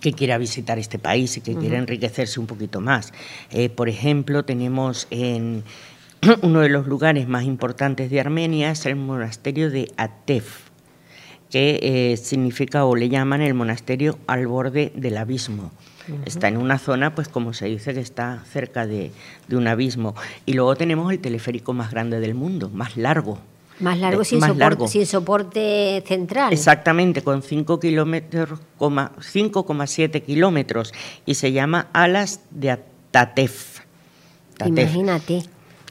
que 0.01 0.13
quiera 0.13 0.37
visitar 0.37 0.79
este 0.79 0.99
país 0.99 1.37
y 1.37 1.41
que 1.41 1.55
quiera 1.55 1.79
enriquecerse 1.79 2.41
un 2.41 2.47
poquito 2.47 2.81
más. 2.81 3.13
Eh, 3.51 3.71
por 3.71 3.89
ejemplo, 3.89 4.45
tenemos 4.45 5.07
en, 5.11 5.63
uno 6.43 6.61
de 6.61 6.69
los 6.69 6.87
lugares 6.87 7.29
más 7.29 7.45
importantes 7.45 8.11
de 8.11 8.21
Armenia 8.21 8.71
es 8.71 8.85
el 8.85 8.97
monasterio 8.97 9.71
de 9.71 9.91
Atef, 9.97 10.67
que 11.51 11.79
eh, 11.83 12.17
significa 12.17 12.85
o 12.85 12.97
le 12.97 13.09
llaman 13.09 13.41
el 13.41 13.55
monasterio 13.55 14.19
al 14.27 14.47
borde 14.47 14.93
del 14.95 15.17
abismo. 15.17 15.71
Está 16.25 16.47
en 16.47 16.57
una 16.57 16.79
zona, 16.79 17.17
pues 17.17 17.27
como 17.27 17.53
se 17.53 17.67
dice, 17.67 17.93
que 17.93 18.01
está 18.01 18.45
cerca 18.53 18.87
de, 18.87 19.11
un 19.51 19.67
abismo. 19.67 20.15
Y 20.45 20.53
luego 20.53 20.77
tenemos 20.77 21.11
el 21.13 21.19
teleférico 21.19 21.73
más 21.73 21.91
grande 21.91 22.21
del 22.21 22.35
mundo, 22.35 22.71
más 22.71 22.97
largo. 22.97 23.41
Más 23.81 23.99
largo, 23.99 24.25
sin, 24.25 24.41
soporte, 24.41 24.89
sin 24.89 25.07
soporte 25.07 26.03
central. 26.07 26.53
Exactamente, 26.53 27.23
con 27.23 27.43
5 27.43 27.79
kilómetros, 27.79 28.61
5,7 28.79 30.23
kilómetros. 30.23 30.95
Y 31.27 31.35
se 31.35 31.53
llama 31.53 31.89
Alas 31.93 32.41
de 32.51 32.79
Tatef. 33.11 33.81
Imagínate. 34.65 35.43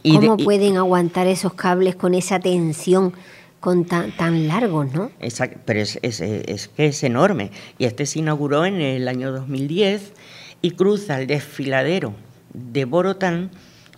¿Cómo 0.04 0.38
pueden 0.38 0.78
aguantar 0.78 1.28
esos 1.28 1.54
cables 1.54 1.96
con 1.96 2.14
esa 2.14 2.40
tensión? 2.40 3.14
Con 3.60 3.86
tan, 3.86 4.16
tan 4.16 4.48
largos, 4.48 4.94
¿no? 4.94 5.10
Exacto, 5.20 5.60
pero 5.66 5.80
es, 5.80 5.98
que 6.00 6.86
es 6.86 7.04
enorme. 7.04 7.50
Y 7.80 7.86
este 7.86 8.06
se 8.06 8.20
inauguró 8.20 8.66
en 8.66 8.80
el 8.80 9.08
año 9.08 9.32
2010 9.32 10.14
y 10.62 10.72
cruza 10.72 11.20
el 11.20 11.26
desfiladero 11.26 12.14
de 12.54 12.86
Borotán 12.86 13.50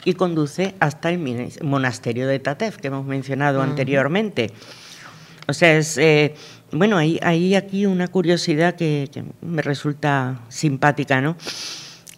y 0.07 0.13
conduce 0.13 0.73
hasta 0.79 1.09
el 1.09 1.51
monasterio 1.63 2.29
de 2.29 2.39
Tatef, 2.39 2.77
que 2.77 2.87
hemos 2.87 3.05
mencionado 3.05 3.61
anteriormente. 3.61 4.53
O 5.49 5.53
sea, 5.53 5.77
es, 5.77 5.97
eh, 5.97 6.33
bueno, 6.71 6.95
hay, 6.95 7.19
hay, 7.21 7.55
aquí 7.55 7.85
una 7.85 8.07
curiosidad 8.07 8.75
que, 8.75 9.09
me 9.41 9.61
resulta 9.61 10.39
simpática, 10.47 11.19
¿no? 11.19 11.35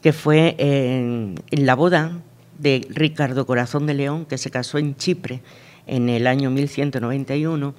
Que 0.03 0.13
fue 0.13 0.55
en 0.59 1.35
la 1.49 1.73
boda 1.73 2.19
de 2.59 2.85
Ricardo 2.91 3.47
Corazón 3.47 3.87
de 3.87 3.95
León, 3.95 4.27
que 4.27 4.37
se 4.37 4.51
casó 4.51 4.77
en 4.77 4.95
Chipre 4.95 5.41
en 5.87 6.09
el 6.09 6.27
año 6.27 6.51
1191, 6.51 7.73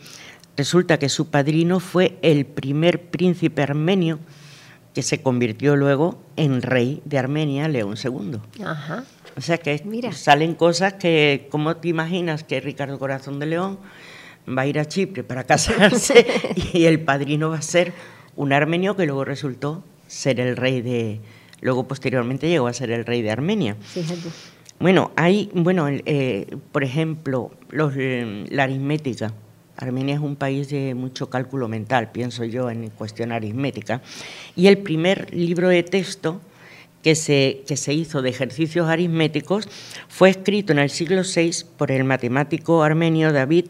resulta 0.56 0.98
que 0.98 1.08
su 1.08 1.30
padrino 1.30 1.78
fue 1.78 2.18
el 2.22 2.46
primer 2.46 3.00
príncipe 3.10 3.62
armenio 3.62 4.18
que 4.92 5.02
se 5.02 5.22
convirtió 5.22 5.76
luego 5.76 6.20
en 6.34 6.62
rey 6.62 7.00
de 7.04 7.18
Armenia, 7.18 7.68
León 7.68 7.94
II. 8.02 8.40
O 9.36 9.40
sea 9.40 9.58
que 9.58 9.82
salen 10.12 10.54
cosas 10.54 10.94
que, 10.94 11.48
¿cómo 11.50 11.76
te 11.76 11.88
imaginas 11.88 12.44
que 12.44 12.60
Ricardo 12.60 12.98
Corazón 12.98 13.38
de 13.38 13.46
León 13.46 13.78
va 14.48 14.62
a 14.62 14.66
ir 14.66 14.78
a 14.78 14.84
Chipre 14.84 15.22
para 15.24 15.44
casarse 15.46 16.26
y 16.72 16.84
el 16.84 17.00
padrino 17.00 17.50
va 17.50 17.58
a 17.58 17.62
ser 17.62 17.92
un 18.36 18.52
armenio 18.52 18.96
que 18.96 19.06
luego 19.06 19.24
resultó 19.24 19.84
ser 20.06 20.40
el 20.40 20.56
rey 20.56 20.82
de, 20.82 21.20
luego 21.60 21.86
posteriormente 21.86 22.48
llegó 22.48 22.66
a 22.66 22.72
ser 22.72 22.90
el 22.90 23.04
rey 23.04 23.22
de 23.22 23.30
Armenia. 23.30 23.76
Bueno, 24.78 25.12
hay, 25.14 25.50
bueno, 25.52 25.88
eh, 25.88 26.56
por 26.72 26.82
ejemplo, 26.84 27.50
los, 27.70 27.92
eh, 27.96 28.46
la 28.48 28.64
aritmética. 28.64 29.32
Armenia 29.76 30.14
es 30.14 30.20
un 30.20 30.36
país 30.36 30.68
de 30.68 30.94
mucho 30.94 31.30
cálculo 31.30 31.68
mental, 31.68 32.10
pienso 32.12 32.44
yo, 32.44 32.70
en 32.70 32.88
cuestión 32.90 33.32
aritmética. 33.32 34.02
Y 34.56 34.66
el 34.66 34.78
primer 34.78 35.32
libro 35.34 35.68
de 35.68 35.82
texto 35.82 36.40
que 37.02 37.14
se, 37.14 37.62
que 37.66 37.76
se 37.76 37.92
hizo 37.92 38.22
de 38.22 38.30
ejercicios 38.30 38.88
aritméticos 38.88 39.68
fue 40.08 40.30
escrito 40.30 40.72
en 40.72 40.78
el 40.78 40.90
siglo 40.90 41.22
VI 41.22 41.64
por 41.76 41.90
el 41.90 42.04
matemático 42.04 42.82
armenio 42.82 43.32
David 43.32 43.66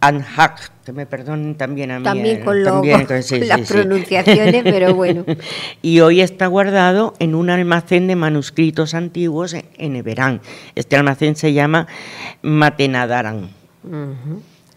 Anhak, 0.00 0.72
que 0.84 0.92
me 0.92 1.04
perdonen 1.04 1.56
también 1.56 1.90
a 1.90 1.98
mí. 1.98 2.04
También 2.04 2.38
eh, 2.38 2.44
con, 2.44 2.62
las 3.48 3.68
pronunciaciones, 3.68 4.62
pero 4.62 4.94
bueno. 4.94 5.24
y 5.82 6.00
hoy 6.00 6.22
está 6.22 6.46
guardado 6.46 7.14
en 7.18 7.34
un 7.34 7.50
almacén 7.50 8.06
de 8.06 8.16
manuscritos 8.16 8.94
antiguos 8.94 9.54
en 9.54 9.96
Everán. 9.96 10.40
Este 10.74 10.96
almacén 10.96 11.36
se 11.36 11.52
llama 11.52 11.86
Matenadaran. 12.40 13.50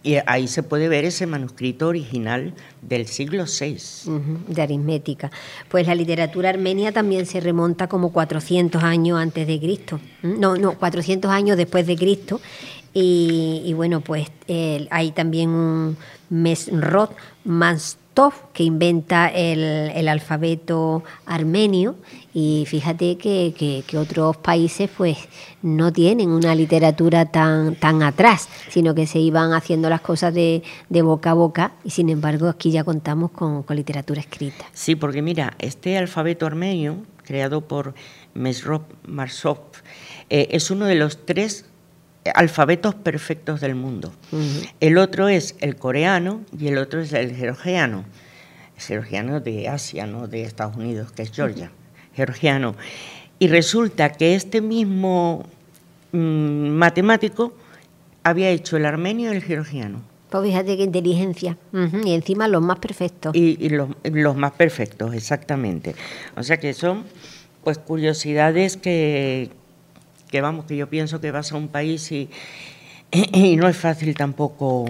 Y 0.03 0.17
ahí 0.25 0.49
se 0.49 0.63
puede 0.63 0.89
ver 0.89 1.05
ese 1.05 1.25
manuscrito 1.25 1.87
original 1.87 2.53
del 2.81 3.07
siglo 3.07 3.45
VI. 3.45 3.77
de 4.49 4.61
aritmética. 4.61 5.31
Pues 5.69 5.87
la 5.87 5.95
literatura 5.95 6.49
armenia 6.49 6.91
también 6.91 7.25
se 7.25 7.39
remonta 7.39 7.87
como 7.87 8.11
400 8.11 8.83
años 8.83 9.17
antes 9.17 9.47
de 9.47 9.59
Cristo. 9.59 10.01
No, 10.21 10.57
no, 10.57 10.77
400 10.77 11.31
años 11.31 11.55
después 11.55 11.87
de 11.87 11.95
Cristo. 11.95 12.41
Y, 12.93 13.73
bueno, 13.75 14.01
pues 14.01 14.29
hay 14.89 15.11
también 15.11 15.49
un 15.49 15.97
Mesrod 16.29 17.09
Mastov 17.43 18.33
que 18.53 18.63
inventa 18.63 19.27
el, 19.29 20.07
alfabeto 20.07 21.03
armenio 21.25 21.95
y 22.33 22.65
fíjate 22.67 23.17
que, 23.17 23.83
otros 23.95 24.37
países 24.37 24.89
pues 24.95 25.17
no 25.61 25.93
tienen 25.93 26.29
una 26.29 26.55
literatura 26.55 27.25
tan, 27.25 27.75
tan 27.75 28.01
atrás, 28.01 28.49
sino 28.69 28.95
que 28.95 29.05
se 29.05 29.19
iban 29.19 29.53
haciendo 29.53 29.89
las 29.89 30.01
cosas 30.01 30.33
de, 30.33 30.63
boca 30.89 31.31
a 31.31 31.33
boca 31.33 31.73
y 31.83 31.91
sin 31.91 32.09
embargo 32.09 32.47
aquí 32.47 32.71
ya 32.71 32.83
contamos 32.83 33.31
con, 33.31 33.63
literatura 33.69 34.21
escrita. 34.21 34.65
Sí, 34.73 34.95
porque 34.95 35.21
mira, 35.21 35.55
este 35.59 35.97
alfabeto 35.97 36.45
armenio 36.45 36.97
creado 37.23 37.61
por 37.61 37.93
Mesrod 38.33 38.81
Marsov 39.05 39.59
eh, 40.29 40.47
es 40.51 40.69
uno 40.71 40.85
de 40.85 40.95
los 40.95 41.25
tres 41.25 41.65
alfabetos 42.35 42.95
perfectos 42.95 43.61
del 43.61 43.75
mundo. 43.75 44.13
El 44.79 44.97
otro 44.97 45.27
es 45.27 45.55
el 45.59 45.75
coreano 45.75 46.41
y 46.57 46.67
el 46.67 46.77
otro 46.77 47.01
es 47.01 47.13
el 47.13 47.35
georgiano. 47.35 48.05
georgiano 48.77 49.39
de 49.39 49.67
Asia, 49.67 50.07
no 50.07 50.27
de 50.27 50.43
Estados 50.43 50.77
Unidos, 50.77 51.11
que 51.11 51.23
es 51.23 51.31
Georgia. 51.31 51.71
Georgiano. 52.15 52.75
Y 53.39 53.47
resulta 53.47 54.13
que 54.13 54.35
este 54.35 54.61
mismo 54.61 55.45
mm, 56.11 56.69
matemático 56.69 57.53
había 58.23 58.49
hecho 58.49 58.77
el 58.77 58.85
armenio 58.85 59.31
y 59.33 59.35
el 59.35 59.43
georgiano. 59.43 60.01
Pues 60.29 60.45
fíjate 60.45 60.77
qué 60.77 60.83
inteligencia. 60.83 61.57
Y 62.03 62.13
encima 62.13 62.47
los 62.47 62.61
más 62.61 62.79
perfectos. 62.79 63.35
Y, 63.35 63.69
los, 63.69 63.89
los, 64.03 64.35
más 64.35 64.53
perfectos, 64.53 65.13
exactamente. 65.13 65.93
O 66.35 66.41
sea 66.41 66.57
que 66.57 66.73
son 66.73 67.03
pues 67.63 67.77
curiosidades 67.77 68.75
que, 68.75 69.51
que 70.31 70.41
vamos, 70.41 70.65
que 70.65 70.75
yo 70.75 70.89
pienso 70.89 71.21
que 71.21 71.29
vas 71.29 71.51
a 71.51 71.55
un 71.55 71.67
país 71.67 72.11
y, 72.11 72.29
y 73.11 73.55
no 73.57 73.67
es 73.67 73.77
fácil 73.77 74.15
tampoco. 74.15 74.85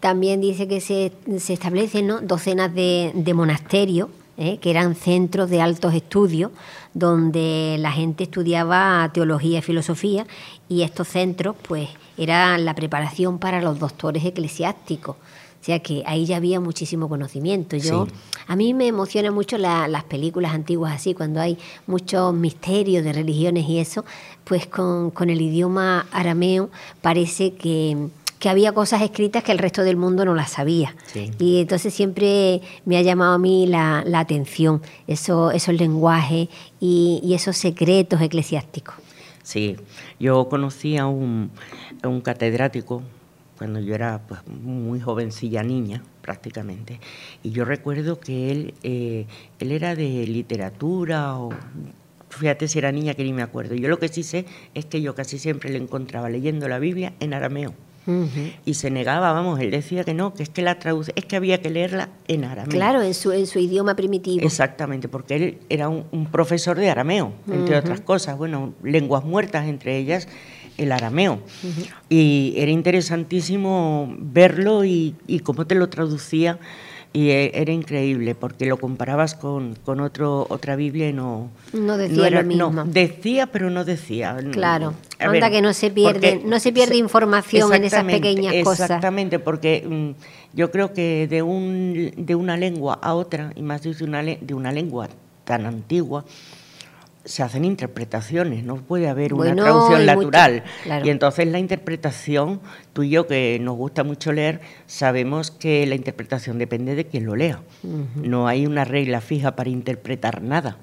También 0.00 0.40
dice 0.40 0.66
que 0.66 0.80
se, 0.80 1.12
se 1.38 1.52
establecen 1.52 2.26
docenas 2.26 2.74
de, 2.74 3.12
de 3.14 3.34
monasterios, 3.34 4.08
¿eh? 4.38 4.58
que 4.58 4.70
eran 4.70 4.94
centros 4.94 5.50
de 5.50 5.60
altos 5.60 5.94
estudios, 5.94 6.50
donde 6.94 7.76
la 7.78 7.92
gente 7.92 8.24
estudiaba 8.24 9.10
teología 9.12 9.58
y 9.58 9.62
filosofía, 9.62 10.26
y 10.68 10.82
estos 10.82 11.08
centros, 11.08 11.56
pues, 11.66 11.88
eran 12.16 12.64
la 12.64 12.74
preparación 12.74 13.38
para 13.38 13.60
los 13.60 13.78
doctores 13.78 14.24
eclesiásticos. 14.24 15.16
O 15.16 15.64
sea 15.66 15.80
que 15.80 16.04
ahí 16.06 16.26
ya 16.26 16.36
había 16.36 16.60
muchísimo 16.60 17.08
conocimiento. 17.08 17.76
Yo, 17.76 18.06
A 18.46 18.54
mí 18.54 18.72
me 18.72 18.86
emociona 18.86 19.32
mucho 19.32 19.58
las 19.58 20.04
películas 20.04 20.54
antiguas 20.54 20.94
así, 20.94 21.12
cuando 21.12 21.40
hay 21.40 21.58
muchos 21.88 22.32
misterios 22.32 23.02
de 23.02 23.12
religiones 23.12 23.68
y 23.68 23.80
eso, 23.80 24.04
pues 24.44 24.68
con, 24.68 25.10
con 25.10 25.28
el 25.28 25.40
idioma 25.40 26.06
arameo 26.12 26.70
parece 27.02 27.54
que, 27.54 28.10
que 28.38 28.48
había 28.48 28.72
cosas 28.72 29.02
escritas 29.02 29.42
que 29.42 29.52
el 29.52 29.58
resto 29.58 29.82
del 29.82 29.96
mundo 29.96 30.24
no 30.24 30.34
las 30.34 30.50
sabía. 30.50 30.94
Y 31.38 31.60
entonces 31.60 31.94
siempre 31.94 32.60
me 32.84 32.96
ha 32.96 33.02
llamado 33.02 33.34
a 33.34 33.38
mí 33.38 33.66
la, 33.66 34.02
la 34.06 34.20
atención 34.20 34.82
eso, 35.06 35.50
esos 35.50 35.74
lenguajes 35.74 36.48
y, 36.80 37.20
y, 37.22 37.34
esos 37.34 37.56
secretos 37.56 38.20
eclesiásticos. 38.20 38.94
Sí, 39.42 39.76
yo 40.18 40.48
conocí 40.48 40.96
a 40.96 41.06
un, 41.06 41.50
a 42.02 42.08
un 42.08 42.20
catedrático 42.20 43.02
cuando 43.56 43.80
yo 43.80 43.94
era 43.94 44.20
pues, 44.26 44.40
muy 44.46 45.00
jovencilla 45.00 45.62
niña 45.62 46.02
prácticamente. 46.20 47.00
Y 47.42 47.50
yo 47.50 47.64
recuerdo 47.64 48.20
que 48.20 48.50
él, 48.50 48.74
eh, 48.82 49.26
él 49.58 49.72
era 49.72 49.94
de 49.94 50.26
literatura 50.26 51.38
o 51.38 51.50
fíjate 52.28 52.68
si 52.68 52.78
era 52.78 52.92
niña 52.92 53.14
que 53.14 53.24
ni 53.24 53.32
me 53.32 53.42
acuerdo. 53.42 53.74
Yo 53.74 53.88
lo 53.88 53.98
que 53.98 54.08
sí 54.08 54.22
sé 54.22 54.44
es 54.74 54.84
que 54.84 55.00
yo 55.00 55.14
casi 55.14 55.38
siempre 55.38 55.70
le 55.70 55.78
encontraba 55.78 56.28
leyendo 56.28 56.68
la 56.68 56.78
Biblia 56.78 57.14
en 57.20 57.34
arameo. 57.34 57.74
Y 58.64 58.74
se 58.74 58.90
negaba, 58.90 59.32
vamos, 59.32 59.58
él 59.60 59.70
decía 59.70 60.04
que 60.04 60.14
no, 60.14 60.32
que 60.32 60.42
es 60.42 60.48
que 60.48 60.62
la 60.62 60.78
traduce, 60.78 61.12
es 61.16 61.24
que 61.24 61.36
había 61.36 61.60
que 61.60 61.70
leerla 61.70 62.08
en 62.28 62.44
arameo. 62.44 62.70
Claro, 62.70 63.02
en 63.02 63.14
su, 63.14 63.32
en 63.32 63.46
su 63.46 63.58
idioma 63.58 63.96
primitivo. 63.96 64.44
Exactamente, 64.44 65.08
porque 65.08 65.36
él 65.36 65.58
era 65.68 65.88
un, 65.88 66.26
profesor 66.30 66.76
de 66.76 66.90
arameo, 66.90 67.32
entre 67.50 67.76
otras 67.76 68.00
cosas, 68.00 68.36
bueno, 68.36 68.74
lenguas 68.82 69.24
muertas, 69.24 69.66
entre 69.66 69.96
ellas 69.96 70.28
el 70.78 70.92
arameo. 70.92 71.40
Y 72.08 72.54
era 72.56 72.70
interesantísimo 72.70 74.14
verlo 74.18 74.84
y, 74.84 75.14
cómo 75.42 75.66
te 75.66 75.74
lo 75.74 75.88
traducía. 75.88 76.58
Y 77.16 77.30
e, 77.30 77.50
era 77.54 77.72
increíble 77.72 78.34
porque 78.34 78.66
lo 78.66 78.76
comparabas 78.76 79.34
con, 79.34 79.74
con 79.86 80.00
otro, 80.00 80.46
otra 80.50 80.76
Biblia 80.76 81.08
y 81.08 81.14
no... 81.14 81.48
No 81.72 81.96
decía 81.96 82.28
lo 82.28 82.44
mismo. 82.44 82.70
No, 82.70 82.84
decía 82.84 83.46
pero 83.46 83.70
no 83.70 83.86
decía. 83.86 84.36
Claro, 84.52 84.92
anda 85.18 85.50
que 85.50 85.62
no 85.62 85.72
se 85.72 85.90
pierde, 85.90 86.42
no 86.44 86.60
se 86.60 86.74
pierde 86.74 86.98
información 86.98 87.72
en 87.72 87.84
esas 87.84 88.04
pequeñas 88.04 88.54
cosas. 88.62 88.90
Exactamente, 88.90 89.38
porque 89.38 89.82
mm, 89.88 90.10
yo 90.54 90.70
creo 90.70 90.92
que 90.92 91.26
de, 91.26 91.40
un, 91.40 92.12
de 92.18 92.34
una 92.34 92.58
lengua 92.58 92.98
a 93.00 93.14
otra, 93.14 93.50
y 93.56 93.62
más 93.62 93.82
de 93.82 94.04
una, 94.04 94.22
de 94.22 94.52
una 94.52 94.70
lengua 94.70 95.08
tan 95.44 95.64
antigua, 95.64 96.22
se 97.26 97.42
hacen 97.42 97.64
interpretaciones, 97.64 98.64
no 98.64 98.76
puede 98.76 99.08
haber 99.08 99.34
una 99.34 99.54
traducción 99.54 100.06
natural. 100.06 100.62
Y 101.04 101.10
entonces 101.10 101.46
la 101.48 101.58
interpretación, 101.58 102.60
tú 102.92 103.02
y 103.02 103.10
yo 103.10 103.26
que 103.26 103.58
nos 103.60 103.76
gusta 103.76 104.04
mucho 104.04 104.32
leer, 104.32 104.60
sabemos 104.86 105.50
que 105.50 105.84
la 105.86 105.96
interpretación 105.96 106.58
depende 106.58 106.94
de 106.94 107.04
quien 107.04 107.26
lo 107.26 107.36
lea. 107.36 107.60
No 108.14 108.48
hay 108.48 108.66
una 108.66 108.84
regla 108.84 109.20
fija 109.20 109.56
para 109.56 109.70
interpretar 109.70 110.40
nada. 110.42 110.78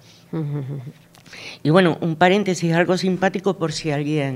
Y 1.63 1.69
bueno, 1.69 1.97
un 2.01 2.15
paréntesis, 2.15 2.73
algo 2.73 2.97
simpático 2.97 3.57
por 3.57 3.71
si 3.71 3.91
alguien 3.91 4.35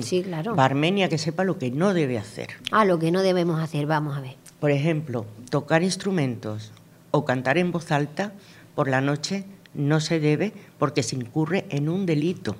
va 0.57 0.63
a 0.63 0.65
Armenia 0.65 1.09
que 1.09 1.17
sepa 1.17 1.43
lo 1.43 1.59
que 1.59 1.69
no 1.69 1.93
debe 1.93 2.17
hacer. 2.17 2.47
Ah, 2.71 2.85
lo 2.85 2.97
que 2.97 3.11
no 3.11 3.21
debemos 3.21 3.61
hacer, 3.61 3.85
vamos 3.85 4.17
a 4.17 4.21
ver. 4.21 4.35
Por 4.59 4.71
ejemplo, 4.71 5.25
tocar 5.51 5.83
instrumentos 5.83 6.71
o 7.11 7.25
cantar 7.25 7.57
en 7.57 7.71
voz 7.71 7.91
alta 7.91 8.31
por 8.73 8.87
la 8.87 9.01
noche 9.01 9.43
no 9.77 9.99
se 10.01 10.19
debe 10.19 10.51
porque 10.77 11.03
se 11.03 11.15
incurre 11.15 11.65
en 11.69 11.87
un 11.87 12.05
delito. 12.05 12.55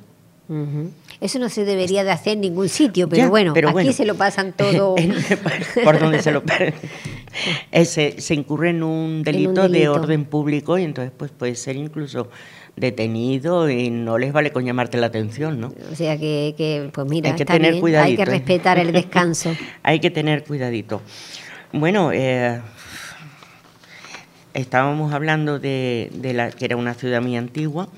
Eso 1.19 1.39
no 1.39 1.49
se 1.49 1.65
debería 1.65 2.05
de 2.05 2.11
hacer 2.11 2.33
en 2.33 2.41
ningún 2.41 2.69
sitio, 2.69 3.09
pero, 3.09 3.29
bueno, 3.29 3.53
aquí 3.77 3.91
se 3.91 4.05
lo 4.05 4.15
pasan 4.15 4.53
todo. 4.57 4.95
por 5.83 5.99
donde 5.99 6.21
se 6.21 6.31
lo 6.31 6.41
se, 7.83 8.21
se 8.21 8.33
incurre 8.33 8.69
en 8.69 8.83
un, 8.83 9.23
delito 9.23 9.67
de 9.67 9.89
orden 9.89 10.23
público 10.23 10.77
y 10.77 10.83
entonces 10.83 11.11
pues 11.15 11.31
puede 11.31 11.55
ser 11.55 11.75
incluso 11.75 12.29
detenido 12.77 13.69
y 13.69 13.89
no 13.89 14.17
les 14.17 14.31
vale 14.31 14.51
con 14.51 14.63
llamarte 14.63 14.97
la 14.97 15.07
atención, 15.07 15.59
¿no? 15.59 15.73
O 15.91 15.95
sea 15.95 16.17
que, 16.17 16.89
pues 16.93 17.07
mira, 17.07 17.31
hay 17.31 17.35
que 17.35 17.45
tener 17.45 17.73
hay 17.73 18.15
que 18.15 18.21
¿eh? 18.21 18.25
respetar 18.25 18.79
el 18.79 18.91
descanso. 18.93 19.53
hay 19.83 19.99
que 19.99 20.11
tener 20.11 20.45
cuidadito. 20.45 21.01
Bueno, 21.73 22.11
eh, 22.13 22.61
estábamos 24.61 25.13
hablando 25.13 25.59
de, 25.59 26.09
la 26.33 26.51
que 26.51 26.65
era 26.65 26.75
una 26.75 26.95
ciudad 26.95 27.21
muy 27.21 27.37
antigua 27.37 27.89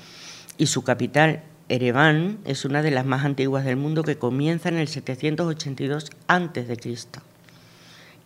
y 0.58 0.66
su 0.66 0.82
capital, 0.82 1.42
Ereván, 1.68 2.38
es 2.44 2.64
una 2.64 2.82
de 2.82 2.90
las 2.90 3.06
más 3.06 3.24
antiguas 3.24 3.64
del 3.64 3.76
mundo 3.76 4.02
que 4.02 4.18
comienza 4.18 4.68
en 4.68 4.76
el 4.76 4.88
782 4.88 6.10
antes 6.26 6.68
de 6.68 6.76
Cristo. 6.76 7.20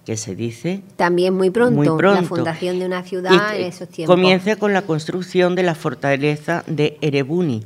Que 0.05 0.16
se 0.18 0.35
dice 0.35 0.83
también 0.97 1.33
muy 1.33 1.51
pronto, 1.51 1.99
la 2.03 2.23
fundación 2.25 2.79
de 2.79 2.85
una 2.85 3.05
ciudad 3.05 3.57
en 3.57 3.66
esos 3.66 3.88
tiempos. 3.88 4.14
Comienza 4.14 4.57
con 4.57 4.75
la 4.75 4.83
construcción 4.83 5.55
de 5.55 5.62
la 5.62 5.75
fortaleza 5.75 6.62
de 6.66 6.99
Erebuni 7.01 7.62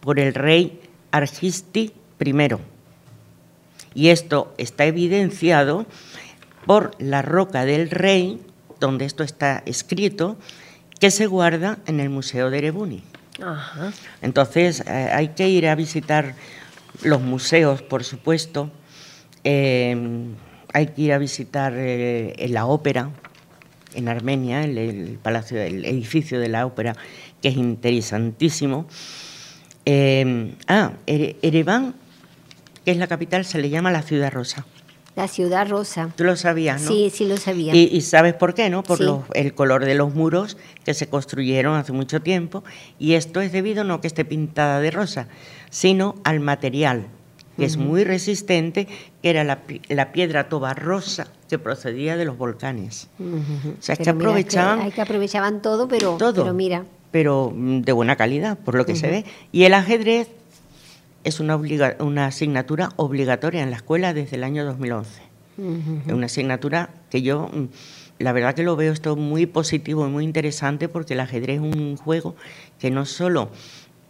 por 0.00 0.18
el 0.18 0.32
rey 0.32 0.80
Argisti 1.10 1.92
I. 2.18 2.56
Y 3.94 4.08
esto 4.08 4.54
está 4.56 4.86
evidenciado 4.86 5.84
por 6.64 6.92
la 6.98 7.20
roca 7.20 7.66
del 7.66 7.90
rey 7.90 8.40
donde 8.86 9.04
esto 9.04 9.22
está 9.22 9.62
escrito, 9.64 10.36
que 10.98 11.10
se 11.10 11.26
guarda 11.26 11.78
en 11.86 12.00
el 12.00 12.10
Museo 12.10 12.50
de 12.50 12.58
Erebuni. 12.58 13.02
Entonces, 14.20 14.82
eh, 14.86 15.10
hay 15.12 15.28
que 15.28 15.48
ir 15.48 15.66
a 15.68 15.74
visitar 15.74 16.34
los 17.02 17.20
museos, 17.20 17.80
por 17.80 18.04
supuesto. 18.04 18.70
Eh, 19.44 19.96
hay 20.72 20.86
que 20.88 21.02
ir 21.02 21.12
a 21.12 21.18
visitar 21.18 21.72
eh, 21.76 22.46
la 22.48 22.66
ópera 22.66 23.10
en 23.94 24.08
Armenia, 24.08 24.64
el, 24.64 25.18
palacio, 25.22 25.60
el 25.60 25.84
edificio 25.84 26.40
de 26.40 26.48
la 26.48 26.66
ópera, 26.66 26.96
que 27.40 27.48
es 27.48 27.56
interesantísimo. 27.56 28.86
ah, 29.86 30.92
Ereván, 31.06 31.94
que 32.84 32.90
es 32.90 32.96
la 32.96 33.06
capital, 33.06 33.44
se 33.44 33.60
le 33.60 33.70
llama 33.70 33.90
la 33.90 34.02
ciudad 34.02 34.32
rosa. 34.32 34.66
La 35.14 35.28
ciudad 35.28 35.68
rosa. 35.68 36.08
Tú 36.16 36.24
lo 36.24 36.36
sabías, 36.36 36.80
¿no? 36.80 36.88
Sí, 36.88 37.10
sí 37.12 37.26
lo 37.26 37.36
sabía. 37.36 37.74
Y, 37.74 38.00
sabes 38.00 38.32
por 38.32 38.54
qué, 38.54 38.70
¿no? 38.70 38.82
Por 38.82 38.98
el 39.34 39.54
color 39.54 39.84
de 39.84 39.94
los 39.94 40.14
muros 40.14 40.56
que 40.84 40.94
se 40.94 41.08
construyeron 41.08 41.76
hace 41.76 41.92
mucho 41.92 42.22
tiempo. 42.22 42.64
Y 42.98 43.14
esto 43.14 43.42
es 43.42 43.52
debido 43.52 43.84
no 43.84 44.00
que 44.00 44.06
esté 44.06 44.24
pintada 44.24 44.80
de 44.80 44.90
rosa, 44.90 45.28
sino 45.68 46.14
al 46.24 46.40
material, 46.40 47.08
que 47.58 47.66
es 47.66 47.76
muy 47.76 48.04
resistente, 48.04 48.88
que 49.22 49.30
era 49.30 49.44
la, 49.44 50.12
piedra 50.12 50.48
toba 50.48 50.72
rosa 50.72 51.28
que 51.48 51.58
procedía 51.58 52.16
de 52.16 52.24
los 52.24 52.38
volcanes. 52.38 53.08
O 53.20 53.82
sea, 53.82 53.96
que 53.96 54.08
aprovechaban... 54.08 54.80
hay 54.80 54.92
que 54.92 55.02
aprovechaban 55.02 55.60
todo, 55.60 55.88
pero, 55.88 56.16
todo, 56.16 56.42
pero 56.42 56.54
mira... 56.54 56.84
Pero 57.10 57.52
mm, 57.54 57.82
de 57.82 57.92
buena 57.92 58.16
calidad, 58.16 58.58
por 58.58 58.74
lo 58.74 58.86
que 58.86 58.96
se 58.96 59.08
ve. 59.08 59.24
Y 59.52 59.64
el 59.64 59.74
ajedrez 59.74 60.30
es 61.24 61.40
una, 61.40 61.56
una 61.56 62.26
asignatura 62.26 62.90
obligatoria 62.96 63.62
en 63.62 63.70
la 63.70 63.76
escuela 63.76 64.14
desde 64.14 64.36
el 64.36 64.44
año 64.44 64.64
2011. 64.64 65.32
Es 66.06 66.12
una 66.12 66.26
asignatura 66.26 66.90
que 67.10 67.22
yo, 67.22 67.48
mm, 67.52 67.68
la 68.18 68.32
verdad 68.32 68.54
que 68.54 68.62
lo 68.62 68.74
veo 68.74 68.92
esto 68.92 69.16
muy 69.16 69.46
positivo 69.46 70.06
y 70.06 70.10
muy 70.10 70.24
interesante 70.24 70.88
porque 70.88 71.14
el 71.14 71.20
ajedrez 71.20 71.56
es 71.56 71.60
un 71.60 71.96
juego 71.96 72.34
que 72.78 72.90
no 72.90 73.04
solo 73.04 73.50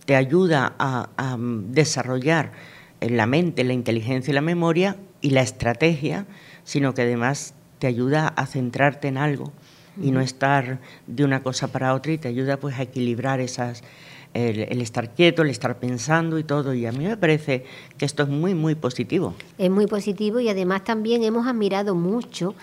te 0.06 0.14
ayuda 0.14 0.74
a, 0.78 1.36
mm, 1.36 1.72
desarrollar 1.72 2.52
la 3.00 3.26
mente, 3.26 3.64
la 3.64 3.72
inteligencia 3.72 4.30
y 4.30 4.34
la 4.34 4.40
memoria 4.40 4.96
y 5.20 5.30
la 5.30 5.42
estrategia, 5.42 6.26
sino 6.64 6.94
que 6.94 7.02
además 7.02 7.54
te 7.80 7.88
ayuda 7.88 8.28
a 8.28 8.46
centrarte 8.46 9.08
en 9.08 9.18
algo 9.18 9.52
y 10.00 10.10
no 10.12 10.20
estar 10.20 10.78
de 11.06 11.24
una 11.24 11.42
cosa 11.42 11.68
para 11.68 11.92
otra 11.94 12.12
y 12.12 12.18
te 12.18 12.28
ayuda 12.28 12.56
pues 12.56 12.78
a 12.78 12.82
equilibrar 12.82 13.40
esas, 13.40 13.82
el, 14.34 14.80
estar 14.80 15.10
quieto, 15.10 15.42
el 15.42 15.50
estar 15.50 15.78
pensando 15.78 16.38
y 16.38 16.44
todo. 16.44 16.74
Y 16.74 16.86
a 16.86 16.92
mí 16.92 17.04
me 17.04 17.16
parece 17.16 17.64
que 17.98 18.04
esto 18.04 18.22
es 18.22 18.28
muy, 18.28 18.54
muy 18.54 18.74
positivo. 18.74 19.34
Es 19.58 19.70
muy 19.70 19.86
positivo 19.86 20.40
y 20.40 20.48
además 20.48 20.84
también 20.84 21.22
hemos 21.22 21.46
admirado 21.46 21.94
mucho 21.94 22.54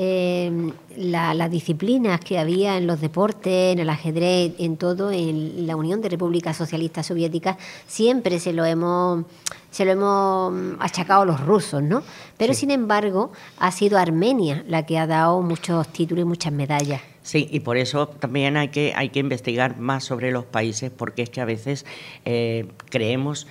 eh, 0.00 0.72
las 0.96 1.50
disciplinas 1.50 2.20
que 2.20 2.38
había 2.38 2.76
en 2.76 2.86
los 2.86 3.00
deportes, 3.00 3.72
en 3.72 3.80
el 3.80 3.90
ajedrez, 3.90 4.54
en 4.58 4.76
todo, 4.76 5.10
en 5.10 5.66
la 5.66 5.74
Unión 5.74 6.00
de 6.00 6.08
Repúblicas 6.08 6.56
Socialistas 6.56 7.06
Soviéticas, 7.06 7.56
siempre 7.88 8.38
se 8.38 8.52
lo 8.52 8.64
hemos 8.64 9.24
se 9.70 9.84
lo 9.84 9.90
hemos 9.90 10.76
achacado 10.80 11.22
a 11.22 11.24
los 11.26 11.40
rusos, 11.40 11.82
¿no? 11.82 12.02
Pero 12.36 12.54
sin 12.54 12.70
embargo, 12.70 13.32
ha 13.58 13.70
sido 13.70 13.98
Armenia 13.98 14.64
la 14.66 14.86
que 14.86 14.98
ha 14.98 15.06
dado 15.06 15.42
muchos 15.42 15.88
títulos 15.88 16.22
y 16.22 16.26
muchas 16.26 16.52
medallas. 16.52 17.02
Sí, 17.28 17.46
y 17.50 17.60
por 17.60 17.76
eso 17.76 18.08
también 18.08 18.56
hay 18.56 18.68
que, 18.68 18.94
hay 18.96 19.10
que 19.10 19.18
investigar 19.18 19.78
más 19.78 20.02
sobre 20.02 20.32
los 20.32 20.46
países, 20.46 20.90
porque 20.90 21.20
es 21.20 21.28
que 21.28 21.42
a 21.42 21.44
veces 21.44 21.84
eh, 22.24 22.66
creemos 22.88 23.46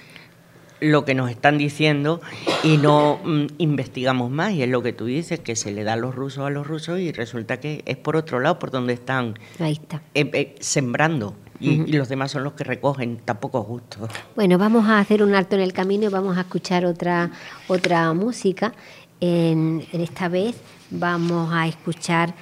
lo 0.79 1.05
que 1.05 1.13
nos 1.13 1.29
están 1.29 1.59
diciendo 1.59 2.19
y 2.63 2.77
no 2.77 3.19
mm, 3.23 3.45
investigamos 3.59 4.31
más. 4.31 4.53
Y 4.53 4.63
es 4.63 4.69
lo 4.69 4.81
que 4.81 4.93
tú 4.93 5.05
dices, 5.05 5.41
que 5.41 5.55
se 5.55 5.71
le 5.71 5.83
da 5.83 5.93
a 5.93 5.95
los 5.95 6.15
rusos 6.15 6.47
a 6.47 6.49
los 6.49 6.65
rusos 6.65 6.99
y 6.99 7.11
resulta 7.11 7.59
que 7.59 7.83
es 7.85 7.97
por 7.97 8.15
otro 8.15 8.39
lado, 8.39 8.57
por 8.57 8.71
donde 8.71 8.93
están 8.93 9.35
eh, 9.59 9.77
eh, 10.15 10.55
sembrando. 10.59 11.35
Y, 11.59 11.85
los 11.91 12.09
demás 12.09 12.31
son 12.31 12.45
los 12.45 12.53
que 12.53 12.63
recogen, 12.63 13.17
tampoco 13.23 13.61
es 13.61 13.67
justo. 13.67 14.09
Bueno, 14.35 14.57
vamos 14.57 14.87
a 14.87 14.97
hacer 14.97 15.21
un 15.21 15.35
alto 15.35 15.55
en 15.55 15.61
el 15.61 15.73
camino 15.73 16.05
y 16.05 16.07
vamos 16.07 16.35
a 16.35 16.41
escuchar 16.41 16.83
otra, 16.83 17.29
otra 17.67 18.11
música. 18.15 18.73
En, 19.19 19.85
esta 19.93 20.29
vez 20.29 20.55
vamos 20.89 21.53
a 21.53 21.67
escuchar 21.67 22.33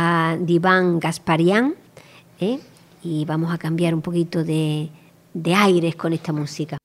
a 0.00 0.36
Divan 0.38 1.00
Gasparian 1.00 1.74
¿eh? 2.38 2.60
y 3.02 3.24
vamos 3.24 3.52
a 3.52 3.58
cambiar 3.58 3.96
un 3.96 4.00
poquito 4.00 4.44
de, 4.44 4.90
de 5.34 5.54
aires 5.56 5.96
con 5.96 6.12
esta 6.12 6.32
música. 6.32 6.78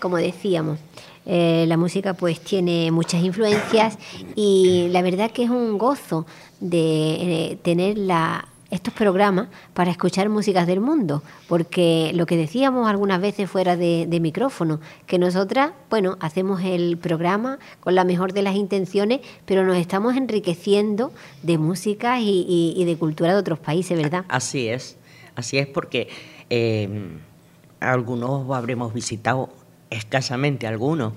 Como 0.00 0.16
decíamos. 0.16 0.78
Eh, 1.26 1.66
la 1.68 1.76
música 1.76 2.14
pues 2.14 2.40
tiene 2.40 2.90
muchas 2.90 3.22
influencias 3.22 3.98
y 4.34 4.88
la 4.90 5.02
verdad 5.02 5.30
que 5.30 5.44
es 5.44 5.50
un 5.50 5.76
gozo 5.76 6.26
de 6.60 7.50
eh, 7.50 7.58
tener 7.62 7.98
la, 7.98 8.48
estos 8.70 8.94
programas 8.94 9.48
para 9.74 9.90
escuchar 9.90 10.28
músicas 10.28 10.66
del 10.66 10.80
mundo, 10.80 11.22
porque 11.48 12.12
lo 12.14 12.26
que 12.26 12.36
decíamos 12.36 12.88
algunas 12.88 13.20
veces 13.20 13.50
fuera 13.50 13.76
de, 13.76 14.06
micrófono, 14.20 14.80
que 15.06 15.18
nosotras, 15.18 15.72
bueno, 15.88 16.16
hacemos 16.20 16.62
el 16.62 16.96
programa 16.98 17.58
con 17.80 17.94
la 17.94 18.04
mejor 18.04 18.32
de 18.32 18.42
las 18.42 18.54
intenciones, 18.54 19.20
pero 19.44 19.64
nos 19.64 19.76
estamos 19.76 20.16
enriqueciendo 20.16 21.12
de 21.42 21.58
música 21.58 22.20
y, 22.20 22.84
de 22.84 22.96
cultura 22.96 23.32
de 23.32 23.40
otros 23.40 23.58
países, 23.58 23.96
¿verdad? 23.96 24.24
Así 24.28 24.68
es, 24.68 24.96
así 25.34 25.58
es 25.58 25.66
porque 25.66 26.08
eh, 26.48 26.88
algunos 27.80 28.50
habremos 28.50 28.94
visitado 28.94 29.50
escasamente 29.90 30.66
algunos 30.66 31.14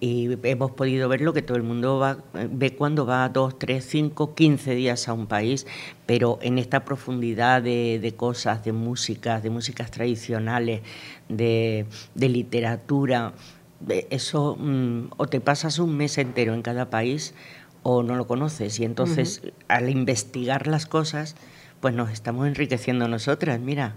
y 0.00 0.30
hemos 0.44 0.70
podido 0.70 1.08
ver 1.08 1.20
lo 1.20 1.34
que 1.34 1.42
todo 1.42 1.58
el 1.58 1.62
mundo 1.62 1.98
va, 1.98 2.18
ve 2.50 2.74
cuando 2.74 3.04
va 3.04 3.28
dos, 3.28 3.58
tres, 3.58 3.84
cinco, 3.86 4.34
quince 4.34 4.74
días 4.74 5.08
a 5.08 5.12
un 5.12 5.26
país, 5.26 5.66
pero 6.06 6.38
en 6.40 6.58
esta 6.58 6.84
profundidad 6.86 7.62
de, 7.62 8.14
cosas, 8.16 8.64
de 8.64 8.72
músicas, 8.72 9.42
de 9.42 9.50
músicas 9.50 9.90
tradicionales, 9.90 10.80
de, 11.28 11.86
literatura, 12.14 13.34
eso 14.08 14.56
mm, 14.58 15.10
o 15.18 15.26
te 15.26 15.40
pasas 15.40 15.78
un 15.78 15.96
mes 15.96 16.16
entero 16.16 16.54
en 16.54 16.62
cada 16.62 16.88
país 16.88 17.34
o 17.82 18.02
no 18.02 18.16
lo 18.16 18.26
conoces 18.26 18.78
y 18.78 18.84
entonces 18.84 19.40
al 19.68 19.88
investigar 19.88 20.66
las 20.66 20.84
cosas 20.84 21.34
pues 21.80 21.94
nos 21.94 22.10
estamos 22.10 22.46
enriqueciendo 22.46 23.08
nosotras, 23.08 23.58
mira, 23.58 23.94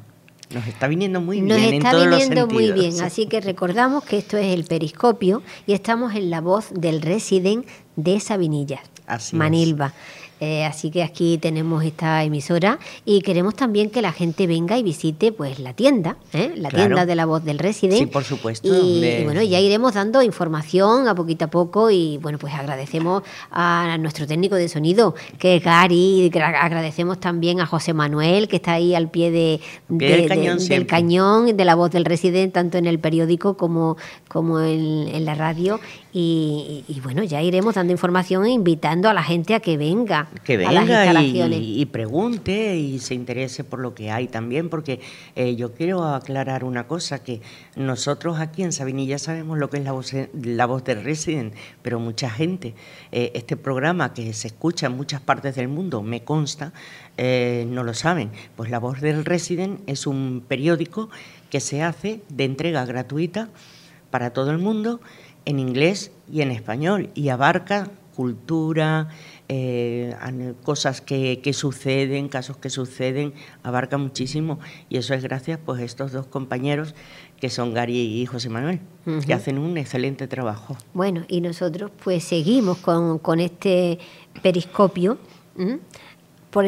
nos 0.53 0.67
está 0.67 0.87
viniendo 0.87 1.21
muy 1.21 1.41
bien. 1.41 1.47
Nos 1.47 1.73
está 1.73 1.95
viniendo 1.95 2.47
muy 2.47 2.71
bien, 2.71 3.01
así 3.01 3.25
que 3.25 3.41
recordamos 3.41 4.03
que 4.03 4.17
esto 4.17 4.37
es 4.37 4.53
el 4.53 4.65
periscopio 4.65 5.41
y 5.65 5.73
estamos 5.73 6.15
en 6.15 6.29
la 6.29 6.41
voz 6.41 6.69
del 6.73 7.01
resident 7.01 7.65
de 7.95 8.19
Sabinillas, 8.19 8.81
Manilva. 9.33 9.93
Eh, 10.45 10.65
así 10.65 10.91
que 10.91 11.03
aquí 11.03 11.37
tenemos 11.37 11.85
esta 11.85 12.21
emisora 12.21 12.77
y 13.05 13.21
queremos 13.21 13.55
también 13.55 13.89
que 13.89 14.01
la 14.01 14.11
gente 14.11 14.45
venga 14.45 14.77
y 14.77 14.83
visite 14.83 15.31
pues 15.31 15.57
la 15.59 15.71
tienda, 15.71 16.17
¿eh? 16.33 16.51
la 16.57 16.67
tienda 16.67 17.05
de 17.05 17.15
la 17.15 17.25
voz 17.25 17.45
del 17.45 17.59
resident. 17.59 17.97
Sí, 17.97 18.05
por 18.07 18.25
supuesto. 18.25 18.67
Y, 18.67 19.23
bueno, 19.23 19.41
ya 19.41 19.61
iremos 19.61 19.93
dando 19.93 20.21
información 20.21 21.07
a 21.07 21.15
poquito 21.15 21.45
a 21.45 21.47
poco 21.47 21.91
y 21.91 22.17
bueno, 22.17 22.39
pues 22.39 22.53
agradecemos 22.53 23.23
a 23.51 23.95
nuestro 24.01 24.27
técnico 24.27 24.55
de 24.55 24.67
sonido, 24.67 25.15
que 25.39 25.55
es 25.55 25.63
Gary, 25.63 26.29
y 26.33 26.37
agradecemos 26.37 27.21
también 27.21 27.61
a 27.61 27.65
José 27.65 27.93
Manuel, 27.93 28.49
que 28.49 28.57
está 28.57 28.73
ahí 28.73 28.95
al 28.95 29.09
pie, 29.09 29.31
de, 29.31 29.61
del, 29.87 30.87
cañón, 30.87 31.55
de 31.55 31.63
la 31.63 31.75
voz 31.75 31.91
del 31.91 32.03
resident, 32.03 32.53
tanto 32.53 32.77
en 32.77 32.85
el 32.85 32.99
periódico 32.99 33.55
como, 33.55 33.95
como 34.27 34.59
en 34.59 35.23
la 35.23 35.35
radio. 35.35 35.79
Y, 36.15 37.01
bueno, 37.03 37.23
ya 37.23 37.41
iremos 37.41 37.73
dando 37.73 37.91
información 37.91 38.45
e 38.45 38.51
invitando 38.51 39.09
a 39.09 39.15
la 39.15 39.23
gente 39.23 39.55
a 39.55 39.59
que 39.59 39.77
venga, 39.77 40.29
que 40.43 40.57
venga 40.57 40.69
a 40.69 40.73
las 40.73 40.87
instalaciones. 40.87 41.59
Y, 41.59 41.85
pregunte 41.87 42.77
y 42.77 42.99
se 42.99 43.15
interese 43.15 43.63
por 43.63 43.79
lo 43.79 43.95
que 43.95 44.11
hay 44.11 44.27
también, 44.27 44.69
porque 44.69 44.99
eh, 45.35 45.55
yo 45.55 45.73
quiero 45.73 46.03
aclarar 46.03 46.65
una 46.65 46.85
cosa, 46.85 47.23
que 47.23 47.41
nosotros 47.75 48.39
aquí 48.39 48.61
en 48.61 48.73
Sabinilla 48.73 49.17
sabemos 49.17 49.57
lo 49.57 49.71
que 49.71 49.77
es 49.77 49.83
la 49.83 49.91
voz, 49.91 50.13
la 50.33 50.67
voz 50.67 50.83
del 50.83 51.03
Resident, 51.03 51.55
pero 51.81 51.99
mucha 51.99 52.29
gente, 52.29 52.75
eh, 53.11 53.31
este 53.33 53.57
programa 53.57 54.13
que 54.13 54.33
se 54.33 54.47
escucha 54.47 54.85
en 54.85 54.95
muchas 54.95 55.19
partes 55.19 55.55
del 55.55 55.67
mundo, 55.67 56.03
me 56.03 56.23
consta, 56.23 56.73
eh, 57.17 57.65
no 57.67 57.83
lo 57.83 57.95
saben. 57.95 58.29
Pues 58.55 58.69
la 58.69 58.77
voz 58.77 59.01
del 59.01 59.25
Resident 59.25 59.79
es 59.87 60.05
un 60.05 60.43
periódico 60.47 61.09
que 61.49 61.59
se 61.59 61.81
hace 61.81 62.21
de 62.29 62.43
entrega 62.43 62.85
gratuita 62.85 63.49
para 64.11 64.31
todo 64.31 64.51
el 64.51 64.59
mundo 64.59 64.99
en 65.45 65.59
inglés 65.59 66.11
y 66.31 66.41
en 66.41 66.51
español 66.51 67.09
y 67.13 67.29
abarca 67.29 67.89
cultura, 68.15 69.09
eh, 69.49 70.15
cosas 70.63 71.01
que, 71.01 71.53
suceden, 71.53 72.29
casos 72.29 72.57
que 72.57 72.69
suceden, 72.69 73.33
abarca 73.63 73.97
muchísimo 73.97 74.59
y 74.89 74.97
eso 74.97 75.13
es 75.13 75.23
gracias 75.23 75.59
pues 75.63 75.81
a 75.81 75.83
estos 75.83 76.11
dos 76.11 76.27
compañeros 76.27 76.95
que 77.39 77.49
son 77.49 77.73
Gary 77.73 78.21
y 78.21 78.25
José 78.25 78.49
Manuel, 78.49 78.79
que 79.25 79.33
hacen 79.33 79.57
un 79.57 79.77
excelente 79.77 80.27
trabajo. 80.27 80.77
Bueno, 80.93 81.25
y 81.27 81.41
nosotros 81.41 81.91
pues 82.03 82.23
seguimos 82.23 82.77
con, 82.77 83.39
este 83.39 83.99
periscopio. 84.41 85.17
por, 86.49 86.65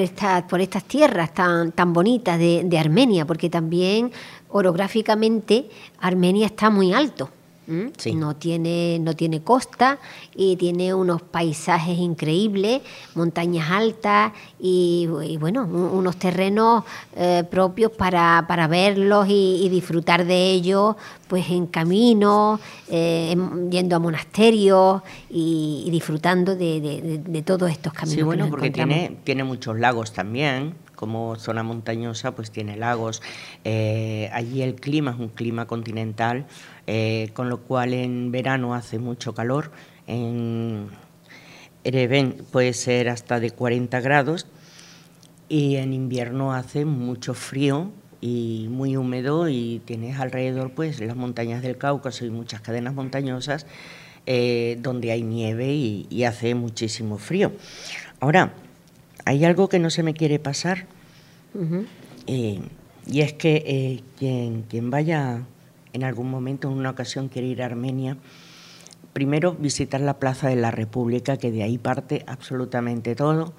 por 0.50 0.62
estas 0.62 0.84
tierras 0.84 1.34
tan, 1.34 1.72
tan 1.72 1.94
bonitas 1.94 2.38
de, 2.38 2.64
de 2.66 2.78
Armenia, 2.78 3.26
porque 3.26 3.50
también 3.50 4.12
orográficamente 4.50 5.70
Armenia 6.00 6.48
está 6.48 6.70
muy 6.70 6.92
alto. 6.92 7.30
No, 7.67 8.36
tiene, 8.36 8.99
no 8.99 9.15
tiene 9.15 9.41
costa 9.41 9.97
y 10.36 10.56
tiene 10.56 10.93
unos 10.93 11.21
paisajes 11.21 11.97
increíbles, 11.97 12.82
montañas 13.15 13.71
altas 13.71 14.34
y, 14.60 15.08
bueno, 15.39 15.63
unos 15.65 16.17
terrenos 16.17 16.84
eh, 17.15 17.43
propios 17.49 17.91
para, 17.91 18.45
para 18.47 18.67
verlos 18.67 19.28
y, 19.30 19.67
disfrutar 19.69 20.25
de 20.25 20.51
ellos 20.51 20.95
pues 21.28 21.49
en 21.49 21.65
camino, 21.65 22.60
eh, 22.88 23.36
yendo 23.71 23.95
a 23.95 23.99
monasterios 23.99 25.01
y, 25.30 25.88
disfrutando 25.89 26.56
de, 26.56 27.43
todos 27.45 27.71
estos 27.71 27.93
caminos. 27.93 28.15
Sí, 28.15 28.21
bueno, 28.23 28.47
porque 28.49 28.69
tiene, 28.69 29.17
tiene 29.23 29.43
muchos 29.43 29.80
lagos 29.80 30.13
también 30.13 30.85
como 30.95 31.36
zona 31.38 31.63
montañosa, 31.63 32.36
pues 32.36 32.51
tiene 32.51 32.77
lagos. 32.77 33.21
Eh, 33.63 34.29
allí 34.34 34.62
el 34.62 34.75
clima 34.75 35.12
es 35.12 35.19
un 35.19 35.29
clima 35.29 35.67
continental, 35.67 36.45
eh, 36.88 37.29
con 37.34 37.49
lo 37.49 37.62
cual 37.62 37.93
en 37.93 38.31
verano 38.31 38.73
hace 38.73 38.99
mucho 38.99 39.34
calor. 39.34 39.71
En 40.08 40.89
Ereven 41.84 42.38
puede 42.51 42.73
ser 42.73 43.10
hasta 43.10 43.39
de 43.39 43.51
40 43.51 43.99
grados 44.01 44.47
y 45.49 45.75
en 45.75 45.93
invierno 45.93 46.53
hace 46.53 46.86
mucho 46.86 47.34
frío 47.34 47.91
y 48.21 48.67
muy 48.71 48.97
húmedo 48.97 49.49
y 49.49 49.81
tienes 49.86 50.19
alrededor 50.19 50.71
pues 50.71 50.99
las 50.99 51.15
montañas 51.15 51.62
del 51.62 51.77
Cáucaso 51.77 52.25
y 52.25 52.31
muchas 52.31 52.62
cadenas 52.62 52.95
montañosas 52.95 53.67
eh, 54.25 54.77
donde 54.81 55.12
hay 55.12 55.21
nieve 55.21 55.73
y 55.73 56.23
hace 56.23 56.55
muchísimo 56.55 57.19
frío. 57.19 57.51
Ahora, 58.19 58.53
hay 59.26 59.44
algo 59.44 59.70
que 59.70 59.80
no 59.80 59.90
se 59.90 60.04
me 60.04 60.14
quiere 60.14 60.40
pasar, 60.40 60.86
eh, 62.28 62.60
y 63.08 63.22
es 63.22 63.34
que 63.34 63.64
eh, 63.66 64.04
quien, 64.18 64.64
quien 64.64 64.90
vaya 64.90 65.44
en 65.94 66.04
algún 66.04 66.30
momento, 66.30 66.70
en 66.70 66.78
una 66.78 66.92
ocasión, 66.92 67.30
quiere 67.30 67.48
ir 67.48 67.62
a 67.62 67.66
Armenia, 67.66 68.18
primero 69.14 69.54
visitar 69.54 70.02
la 70.02 70.20
Plaza 70.20 70.50
de 70.50 70.58
la 70.58 70.72
República, 70.72 71.38
que 71.38 71.52
de 71.52 71.64
ahí 71.64 71.78
parte 71.78 72.24
absolutamente 72.28 73.16
todo, 73.16 73.54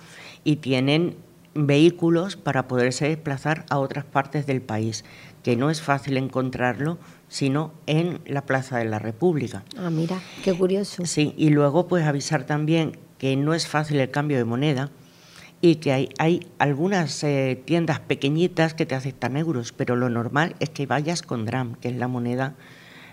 y 0.45 0.57
tienen 0.57 1.17
vehículos 1.55 2.37
para 2.37 2.69
poderse 2.69 3.09
desplazar 3.09 3.65
a 3.71 3.79
otras 3.79 4.05
partes 4.05 4.47
del 4.47 4.61
país, 4.61 5.05
que 5.43 5.57
no 5.57 5.71
es 5.71 5.81
fácil 5.81 6.19
encontrarlo, 6.19 6.99
sino 7.29 7.73
en 7.87 8.21
la 8.27 8.43
Plaza 8.43 8.79
de 8.79 8.85
la 8.85 8.99
República. 8.99 9.65
Ah, 9.79 9.91
mira, 9.91 10.21
qué 10.45 10.53
curioso. 10.53 11.07
Sí, 11.07 11.35
y 11.37 11.49
luego 11.49 11.89
pues 11.89 12.05
avisar 12.05 12.45
también 12.45 12.99
que 13.19 13.37
no 13.37 13.55
es 13.55 13.67
fácil 13.67 13.99
el 13.99 14.11
cambio 14.11 14.37
de 14.37 14.45
moneda, 14.45 14.91
y 15.61 15.77
que 15.77 15.93
hay, 15.93 16.09
hay 16.19 16.47
algunas 16.59 17.23
eh, 17.25 17.61
tiendas 17.65 18.01
pequeñitas 18.01 18.75
que 18.75 18.87
te 18.87 18.95
aceptan 18.95 19.37
euros, 19.37 19.73
pero 19.73 19.97
lo 19.97 20.09
normal 20.11 20.55
es 20.61 20.71
que 20.71 20.87
vayas 20.87 21.23
con 21.23 21.45
DRAM, 21.47 21.75
que 21.77 21.89
es 21.89 21.97
la 21.97 22.09
moneda 22.09 22.55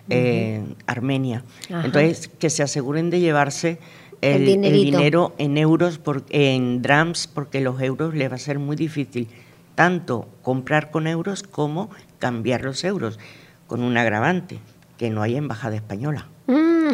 eh, 0.09 0.63
armenia. 0.85 1.43
Entonces, 1.69 2.29
que 2.39 2.49
se 2.49 2.63
aseguren 2.63 3.09
de 3.09 3.21
llevarse 3.21 3.79
el, 4.21 4.45
dinero 4.45 5.33
en 5.37 5.57
euros, 5.57 5.97
por, 5.97 6.23
en 6.29 6.81
drams, 6.81 7.27
porque 7.27 7.61
los 7.61 7.81
euros 7.81 8.13
les 8.13 8.29
va 8.29 8.35
a 8.35 8.39
ser 8.39 8.59
muy 8.59 8.75
difícil 8.75 9.27
tanto 9.75 10.27
comprar 10.41 10.91
con 10.91 11.07
euros 11.07 11.43
como 11.43 11.89
cambiar 12.19 12.63
los 12.63 12.83
euros, 12.83 13.19
con 13.67 13.81
un 13.81 13.97
agravante, 13.97 14.59
que 14.97 15.09
no 15.09 15.21
hay 15.21 15.35
embajada 15.35 15.75
española. 15.75 16.27
Mm. 16.47 16.91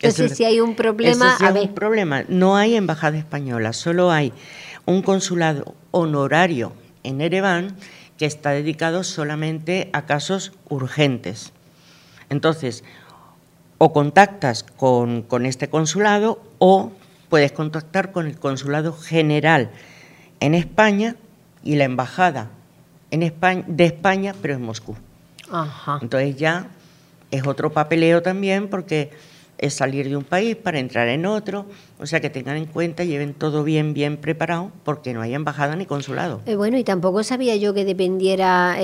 Entonces, 0.00 0.36
si 0.36 0.44
hay 0.44 0.60
un 0.60 0.74
problema... 0.74 1.36
hay 1.40 1.62
un 1.62 1.74
problema. 1.74 2.24
No 2.28 2.56
hay 2.56 2.76
embajada 2.76 3.18
española, 3.18 3.72
solo 3.72 4.10
hay 4.10 4.32
un 4.86 5.02
consulado 5.02 5.74
honorario 5.90 6.72
en 7.02 7.20
Ereván 7.20 7.76
que 8.18 8.26
está 8.26 8.50
dedicado 8.50 9.04
solamente 9.04 9.90
a 9.92 10.06
casos 10.06 10.52
urgentes. 10.68 11.52
Entonces, 12.30 12.84
o 13.78 13.92
contactas 13.92 14.62
con, 14.62 15.22
con 15.22 15.46
este 15.46 15.68
consulado 15.68 16.42
o 16.58 16.92
puedes 17.28 17.52
contactar 17.52 18.12
con 18.12 18.26
el 18.26 18.38
consulado 18.38 18.92
general 18.92 19.70
en 20.40 20.54
España 20.54 21.16
y 21.62 21.76
la 21.76 21.84
embajada 21.84 22.50
en 23.10 23.22
España, 23.22 23.64
de 23.66 23.86
España, 23.86 24.34
pero 24.40 24.54
en 24.54 24.62
Moscú. 24.62 24.96
Entonces 26.00 26.36
ya 26.36 26.68
es 27.30 27.46
otro 27.46 27.72
papeleo 27.72 28.22
también 28.22 28.68
porque 28.68 29.10
es 29.58 29.74
salir 29.74 30.08
de 30.08 30.16
un 30.16 30.24
país 30.24 30.56
para 30.56 30.78
entrar 30.78 31.08
en 31.08 31.26
otro, 31.26 31.66
o 32.00 32.06
sea 32.06 32.20
que 32.20 32.28
tengan 32.28 32.56
en 32.56 32.66
cuenta, 32.66 33.04
lleven 33.04 33.34
todo 33.34 33.62
bien, 33.62 33.94
bien 33.94 34.16
preparado, 34.16 34.72
porque 34.84 35.14
no 35.14 35.22
hay 35.22 35.34
embajada 35.34 35.76
ni 35.76 35.86
consulado. 35.86 36.40
Eh, 36.46 36.56
bueno, 36.56 36.76
y 36.76 36.84
tampoco 36.84 37.22
sabía 37.22 37.54
yo 37.56 37.72
que 37.72 37.84
dependiera 37.84 38.76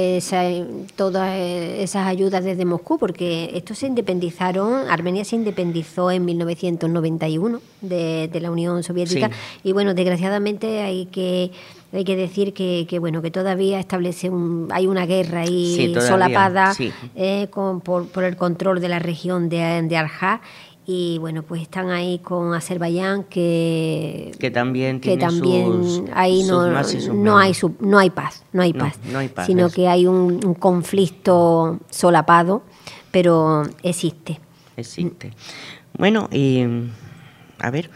todas 0.97 1.33
eh, 1.35 1.83
esas 1.83 2.07
ayudas 2.07 2.45
desde 2.45 2.65
Moscú, 2.65 2.99
porque 2.99 3.51
estos 3.55 3.79
se 3.79 3.89
independizaron, 3.89 4.89
Armenia 4.89 5.25
se 5.25 5.37
independizó 5.37 6.11
en 6.11 6.25
1991 6.25 7.61
de, 7.81 8.29
de 8.33 8.41
la 8.41 8.51
Unión 8.51 8.83
Soviética, 8.83 9.31
y 9.65 9.73
bueno, 9.73 9.95
desgraciadamente 9.95 10.81
hay 10.81 11.07
que 11.07 11.51
hay 11.93 12.05
que 12.05 12.17
decir 12.17 12.53
que, 12.55 12.87
bueno 13.01 13.23
que 13.23 13.31
todavía 13.31 13.81
establece 13.81 14.31
un, 14.31 14.69
hay 14.71 14.87
una 14.87 15.07
guerra 15.07 15.41
ahí 15.41 15.95
solapada 16.01 16.73
eh, 17.17 17.49
por, 17.53 18.25
el 18.25 18.37
control 18.37 18.81
de 18.81 18.89
la 18.89 18.99
región 18.99 19.49
de, 19.49 19.83
de 19.83 19.97
Arjá. 19.97 20.41
Y 20.87 21.19
bueno 21.19 21.43
pues 21.43 21.63
están 21.63 21.91
ahí 21.91 22.19
con 22.19 22.53
Azerbaiyán 22.55 23.25
que 23.25 24.33
que 24.41 24.51
también 24.51 24.99
que 24.99 25.17
también 25.17 26.11
ahí 26.15 26.43
no, 26.45 26.67
no 26.67 27.39
hay 27.39 27.53
no 27.81 27.99
hay 27.99 28.11
paz 28.11 28.45
no 28.53 28.63
hay 28.63 28.73
paz, 28.73 28.99
sino 29.47 29.71
que 29.71 29.87
hay 29.87 30.07
un, 30.07 30.55
conflicto 30.55 31.79
solapado 31.91 32.63
pero 33.13 33.63
existe. 33.83 34.41
Existe. 34.77 35.33
Bueno 35.97 36.29
y 36.33 36.65
a 37.59 37.71
ver 37.71 37.91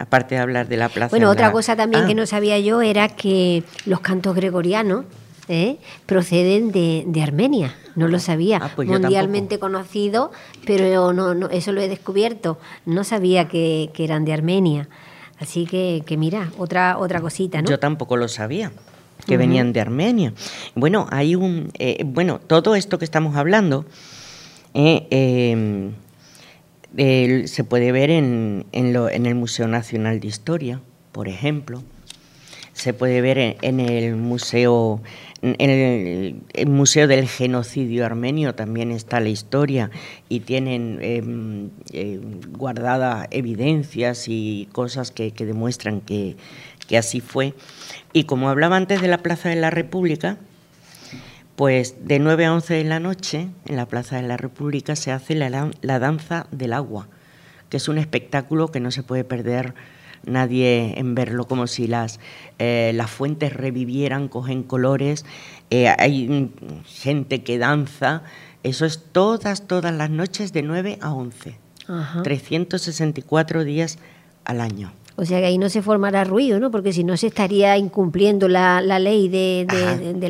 aparte 0.00 0.34
de 0.34 0.40
hablar 0.40 0.66
de 0.66 0.76
la 0.76 0.88
plaza 0.88 1.10
bueno 1.10 1.30
otra 1.30 1.52
cosa 1.52 1.76
también 1.76 2.06
que 2.06 2.12
ah. 2.12 2.16
no 2.16 2.26
sabía 2.26 2.58
yo 2.58 2.82
era 2.82 3.08
que 3.08 3.62
los 3.84 4.00
cantos 4.00 4.34
gregorianos 4.34 5.04
¿eh? 5.50 5.78
proceden 6.06 6.70
de, 6.72 7.22
Armenia. 7.22 7.74
No 7.96 8.08
lo 8.08 8.18
sabía. 8.18 8.60
Ah, 8.62 8.70
pues 8.74 8.88
Mundialmente 8.88 9.58
conocido, 9.58 10.30
pero 10.64 11.12
no, 11.12 11.48
eso 11.48 11.72
lo 11.72 11.80
he 11.80 11.88
descubierto. 11.88 12.58
No 12.86 13.04
sabía 13.04 13.48
que, 13.48 13.90
eran 13.98 14.24
de 14.24 14.32
Armenia. 14.32 14.88
Así 15.38 15.66
que, 15.66 16.16
mira, 16.16 16.50
otra, 16.56 16.96
otra 16.98 17.20
cosita, 17.20 17.60
¿no? 17.60 17.68
Yo 17.68 17.78
tampoco 17.78 18.16
lo 18.16 18.28
sabía 18.28 18.72
que 19.26 19.36
venían 19.36 19.72
de 19.72 19.80
Armenia. 19.80 20.32
Bueno, 20.74 21.06
hay 21.10 21.34
un, 21.34 21.70
eh, 21.78 22.02
bueno, 22.06 22.40
todo 22.40 22.74
esto 22.74 22.98
que 22.98 23.04
estamos 23.04 23.36
hablando 23.36 23.84
eh, 24.72 25.90
se 26.96 27.64
puede 27.64 27.92
ver 27.92 28.10
en, 28.10 28.66
en, 28.72 29.26
el 29.26 29.34
Museo 29.34 29.68
Nacional 29.68 30.20
de 30.20 30.28
Historia, 30.28 30.80
por 31.12 31.28
ejemplo. 31.28 31.82
Se 32.72 32.94
puede 32.94 33.20
ver 33.20 33.56
en 33.60 33.80
el 33.80 34.16
Museo 34.16 35.02
en 35.42 36.40
el, 36.52 36.66
Museo 36.66 37.08
del 37.08 37.26
Genocidio 37.26 38.04
Armenio 38.04 38.54
también 38.54 38.90
está 38.90 39.20
la 39.20 39.30
historia 39.30 39.90
y 40.28 40.40
tienen 40.40 40.98
em, 41.00 41.70
em, 41.92 42.40
guardadas 42.50 43.26
evidencias 43.30 44.26
y 44.28 44.68
cosas 44.72 45.10
que, 45.10 45.32
demuestran 45.32 46.02
que, 46.02 46.36
así 46.96 47.20
fue. 47.20 47.54
Y 48.12 48.24
como 48.24 48.50
hablaba 48.50 48.76
antes 48.76 49.00
de 49.00 49.08
la 49.08 49.18
Plaza 49.18 49.48
de 49.48 49.56
la 49.56 49.70
República, 49.70 50.36
pues 51.60 52.06
de 52.06 52.18
9 52.20 52.46
a 52.46 52.54
11 52.54 52.72
de 52.72 52.84
la 52.84 53.00
noche 53.00 53.50
en 53.66 53.76
la 53.76 53.84
Plaza 53.84 54.16
de 54.16 54.22
la 54.22 54.38
República 54.38 54.96
se 54.96 55.12
hace 55.12 55.34
la, 55.34 55.70
la 55.82 55.98
danza 55.98 56.46
del 56.52 56.72
agua, 56.72 57.06
que 57.68 57.76
es 57.76 57.86
un 57.86 57.98
espectáculo 57.98 58.68
que 58.68 58.80
no 58.80 58.90
se 58.90 59.02
puede 59.02 59.24
perder 59.24 59.74
nadie 60.24 60.98
en 60.98 61.14
verlo, 61.14 61.46
como 61.46 61.66
si 61.66 61.86
las, 61.86 62.18
eh, 62.58 62.92
las 62.94 63.10
fuentes 63.10 63.52
revivieran, 63.52 64.28
cogen 64.28 64.62
colores, 64.62 65.26
eh, 65.68 65.88
hay 65.98 66.50
gente 66.86 67.42
que 67.42 67.58
danza, 67.58 68.22
eso 68.62 68.86
es 68.86 69.04
todas, 69.12 69.66
todas 69.66 69.94
las 69.94 70.08
noches 70.08 70.54
de 70.54 70.62
9 70.62 70.98
a 71.02 71.12
11, 71.12 71.58
364 72.22 73.64
días 73.64 73.98
al 74.46 74.62
año. 74.62 74.94
O 75.20 75.26
sea 75.26 75.38
que 75.38 75.44
ahí 75.44 75.58
no 75.58 75.68
se 75.68 75.82
formará 75.82 76.24
ruido, 76.24 76.58
¿no? 76.60 76.70
Porque 76.70 76.94
si 76.94 77.04
no 77.04 77.14
se 77.18 77.26
estaría 77.26 77.76
incumpliendo 77.76 78.48
la, 78.48 78.80
ley 78.80 79.28
de, 79.28 79.66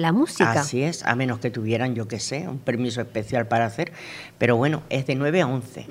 la 0.01 0.11
música. 0.11 0.51
Así 0.51 0.83
es, 0.83 1.05
a 1.07 1.15
menos 1.15 1.39
que 1.39 1.49
tuvieran, 1.49 1.95
yo 1.95 2.09
qué 2.09 2.19
sé, 2.19 2.49
un 2.49 2.59
permiso 2.59 3.01
especial 3.01 3.47
para 3.47 3.67
hacer. 3.67 3.93
Pero 4.37 4.57
bueno, 4.57 4.83
es 4.91 5.07
de 5.07 5.15
9 5.15 5.43
a 5.43 5.47
11. 5.47 5.87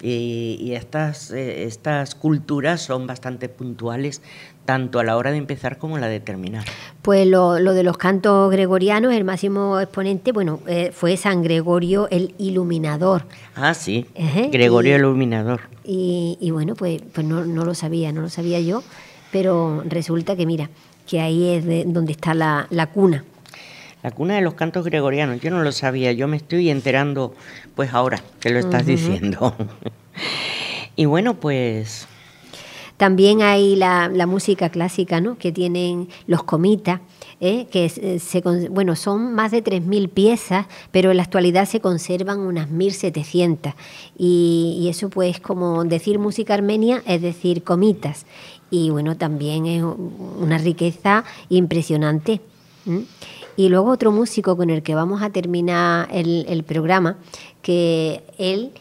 Y, 0.00 0.72
estas, 0.72 1.30
eh, 1.30 1.64
estas 1.64 2.14
culturas 2.14 2.80
son 2.80 3.06
bastante 3.06 3.50
puntuales 3.50 4.22
tanto 4.68 4.98
a 4.98 5.02
la 5.02 5.16
hora 5.16 5.30
de 5.30 5.38
empezar 5.38 5.78
como 5.78 5.96
a 5.96 5.98
la 5.98 6.08
de 6.08 6.20
terminar. 6.20 6.62
Pues 7.00 7.26
lo, 7.26 7.54
de 7.54 7.82
los 7.82 7.96
cantos 7.96 8.52
gregorianos, 8.52 9.14
el 9.14 9.24
máximo 9.24 9.80
exponente, 9.80 10.30
bueno, 10.30 10.60
eh, 10.66 10.90
fue 10.92 11.16
San 11.16 11.42
Gregorio 11.42 12.06
el 12.10 12.34
Iluminador. 12.36 13.24
Ah, 13.56 13.72
sí, 13.72 14.04
Gregorio 14.52 14.96
el 14.96 15.00
Iluminador. 15.00 15.62
Y, 15.84 16.50
bueno, 16.52 16.74
pues, 16.74 17.00
pues 17.14 17.26
no, 17.26 17.44
lo 17.44 17.74
sabía, 17.74 18.12
no 18.12 18.20
lo 18.20 18.28
sabía 18.28 18.60
yo, 18.60 18.82
pero 19.32 19.82
resulta 19.86 20.36
que 20.36 20.44
mira, 20.44 20.68
que 21.06 21.22
ahí 21.22 21.48
es 21.48 21.64
donde 21.90 22.12
está 22.12 22.34
la, 22.34 22.90
cuna. 22.92 23.24
La 24.02 24.10
cuna 24.10 24.34
de 24.34 24.42
los 24.42 24.52
cantos 24.52 24.84
gregorianos, 24.84 25.40
yo 25.40 25.50
no 25.50 25.62
lo 25.62 25.72
sabía, 25.72 26.12
yo 26.12 26.28
me 26.28 26.36
estoy 26.36 26.68
enterando 26.68 27.34
pues 27.74 27.94
ahora 27.94 28.22
que 28.38 28.50
lo 28.50 28.58
estás 28.58 28.84
diciendo. 28.84 29.54
y 30.94 31.06
bueno, 31.06 31.40
pues 31.40 32.06
también 32.98 33.42
hay 33.42 33.76
la, 33.76 34.10
música 34.26 34.70
clásica, 34.70 35.20
¿no? 35.20 35.38
que 35.38 35.52
tienen 35.52 36.08
los 36.26 36.42
comitas, 36.42 37.00
¿eh? 37.40 37.66
que 37.70 37.86
eh, 37.86 38.18
se, 38.18 38.40
bueno, 38.70 38.96
son 38.96 39.34
más 39.34 39.52
de 39.52 39.62
3.000 39.62 40.08
piezas, 40.10 40.66
pero 40.90 41.12
en 41.12 41.18
la 41.18 41.22
actualidad 41.22 41.66
se 41.66 41.80
conservan 41.80 42.40
unas 42.40 42.68
1.700. 42.68 43.74
Y, 44.18 44.80
y 44.82 44.88
eso 44.88 45.10
pues 45.10 45.38
como 45.38 45.84
decir 45.84 46.18
música 46.18 46.54
armenia 46.54 47.00
es 47.06 47.22
decir 47.22 47.62
comitas. 47.62 48.26
Y 48.68 48.90
bueno, 48.90 49.16
también 49.16 49.66
es 49.66 49.82
una 49.82 50.58
riqueza 50.58 51.24
impresionante. 51.48 52.40
Y 53.56 53.68
luego 53.68 53.90
otro 53.90 54.10
músico 54.10 54.56
con 54.56 54.70
el 54.70 54.82
que 54.82 54.96
vamos 54.96 55.22
a 55.22 55.30
terminar 55.30 56.08
el, 56.10 56.46
el 56.48 56.64
programa, 56.64 57.16
que 57.62 58.24
él 58.38 58.72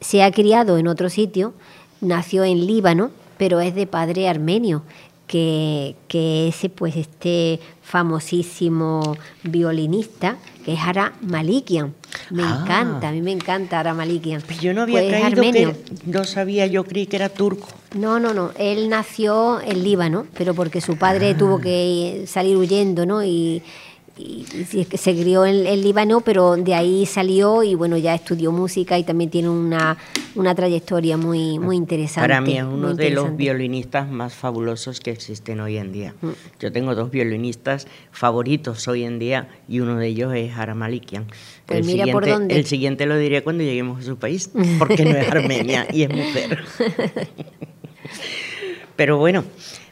se 0.00 0.22
ha 0.22 0.30
criado 0.30 0.76
en 0.76 0.88
otro 0.88 1.08
sitio, 1.08 1.54
nació 2.02 2.44
en 2.44 2.66
Líbano, 2.66 3.10
pero 3.36 3.60
es 3.60 3.74
de 3.74 3.86
padre 3.86 4.28
armenio, 4.28 4.82
que, 5.26 5.96
que 6.08 6.48
ese 6.48 6.68
pues 6.68 6.96
este 6.96 7.60
famosísimo 7.82 9.16
violinista, 9.42 10.36
que 10.64 10.74
es 10.74 10.80
Ara 10.80 11.12
Malikian. 11.20 11.94
Me 12.30 12.42
ah. 12.42 12.60
encanta, 12.62 13.08
a 13.08 13.12
mí 13.12 13.22
me 13.22 13.32
encanta 13.32 13.80
Ara 13.80 13.94
Malikian. 13.94 14.42
Pues 14.42 14.60
yo 14.60 14.72
no 14.72 14.82
había 14.82 15.00
pues 15.00 15.24
armenio. 15.24 15.74
no 16.04 16.24
sabía, 16.24 16.66
yo 16.66 16.84
creí 16.84 17.06
que 17.06 17.16
era 17.16 17.28
turco. 17.28 17.68
No, 17.94 18.18
no, 18.20 18.34
no, 18.34 18.52
él 18.58 18.88
nació 18.88 19.60
en 19.60 19.82
Líbano, 19.82 20.26
pero 20.36 20.54
porque 20.54 20.80
su 20.80 20.96
padre 20.96 21.30
ah. 21.30 21.36
tuvo 21.36 21.60
que 21.60 22.24
salir 22.26 22.56
huyendo, 22.56 23.06
¿no? 23.06 23.24
Y, 23.24 23.62
y, 24.18 24.44
se 24.96 25.14
crió 25.14 25.44
en 25.44 25.66
el 25.66 25.82
Líbano, 25.82 26.22
pero 26.22 26.56
de 26.56 26.74
ahí 26.74 27.04
salió 27.04 27.62
y 27.62 27.74
bueno, 27.74 27.98
ya 27.98 28.14
estudió 28.14 28.50
música 28.50 28.98
y 28.98 29.04
también 29.04 29.30
tiene 29.30 29.50
una, 29.50 29.98
una 30.34 30.54
trayectoria 30.54 31.16
muy, 31.16 31.58
muy 31.58 31.76
interesante. 31.76 32.28
Para 32.28 32.40
mí 32.40 32.56
es 32.56 32.64
uno 32.64 32.94
de 32.94 33.10
los 33.10 33.36
violinistas 33.36 34.08
más 34.10 34.34
fabulosos 34.34 35.00
que 35.00 35.10
existen 35.10 35.60
hoy 35.60 35.76
en 35.76 35.92
día. 35.92 36.14
Mm. 36.22 36.28
Yo 36.60 36.72
tengo 36.72 36.94
dos 36.94 37.10
violinistas 37.10 37.86
favoritos 38.10 38.88
hoy 38.88 39.04
en 39.04 39.18
día 39.18 39.48
y 39.68 39.80
uno 39.80 39.96
de 39.96 40.06
ellos 40.06 40.32
es 40.34 40.56
Aramalikian. 40.56 41.26
Pues 41.66 41.80
el, 41.80 41.84
mira 41.84 42.04
siguiente, 42.04 42.12
por 42.12 42.26
dónde. 42.26 42.56
el 42.56 42.64
siguiente 42.64 43.06
lo 43.06 43.18
diré 43.18 43.42
cuando 43.42 43.64
lleguemos 43.64 44.00
a 44.00 44.02
su 44.02 44.16
país, 44.16 44.50
porque 44.78 45.04
no 45.04 45.16
es 45.16 45.30
Armenia 45.30 45.86
y 45.92 46.04
es 46.04 46.10
mujer. 46.10 46.64
Pero 48.96 49.18
bueno, 49.18 49.44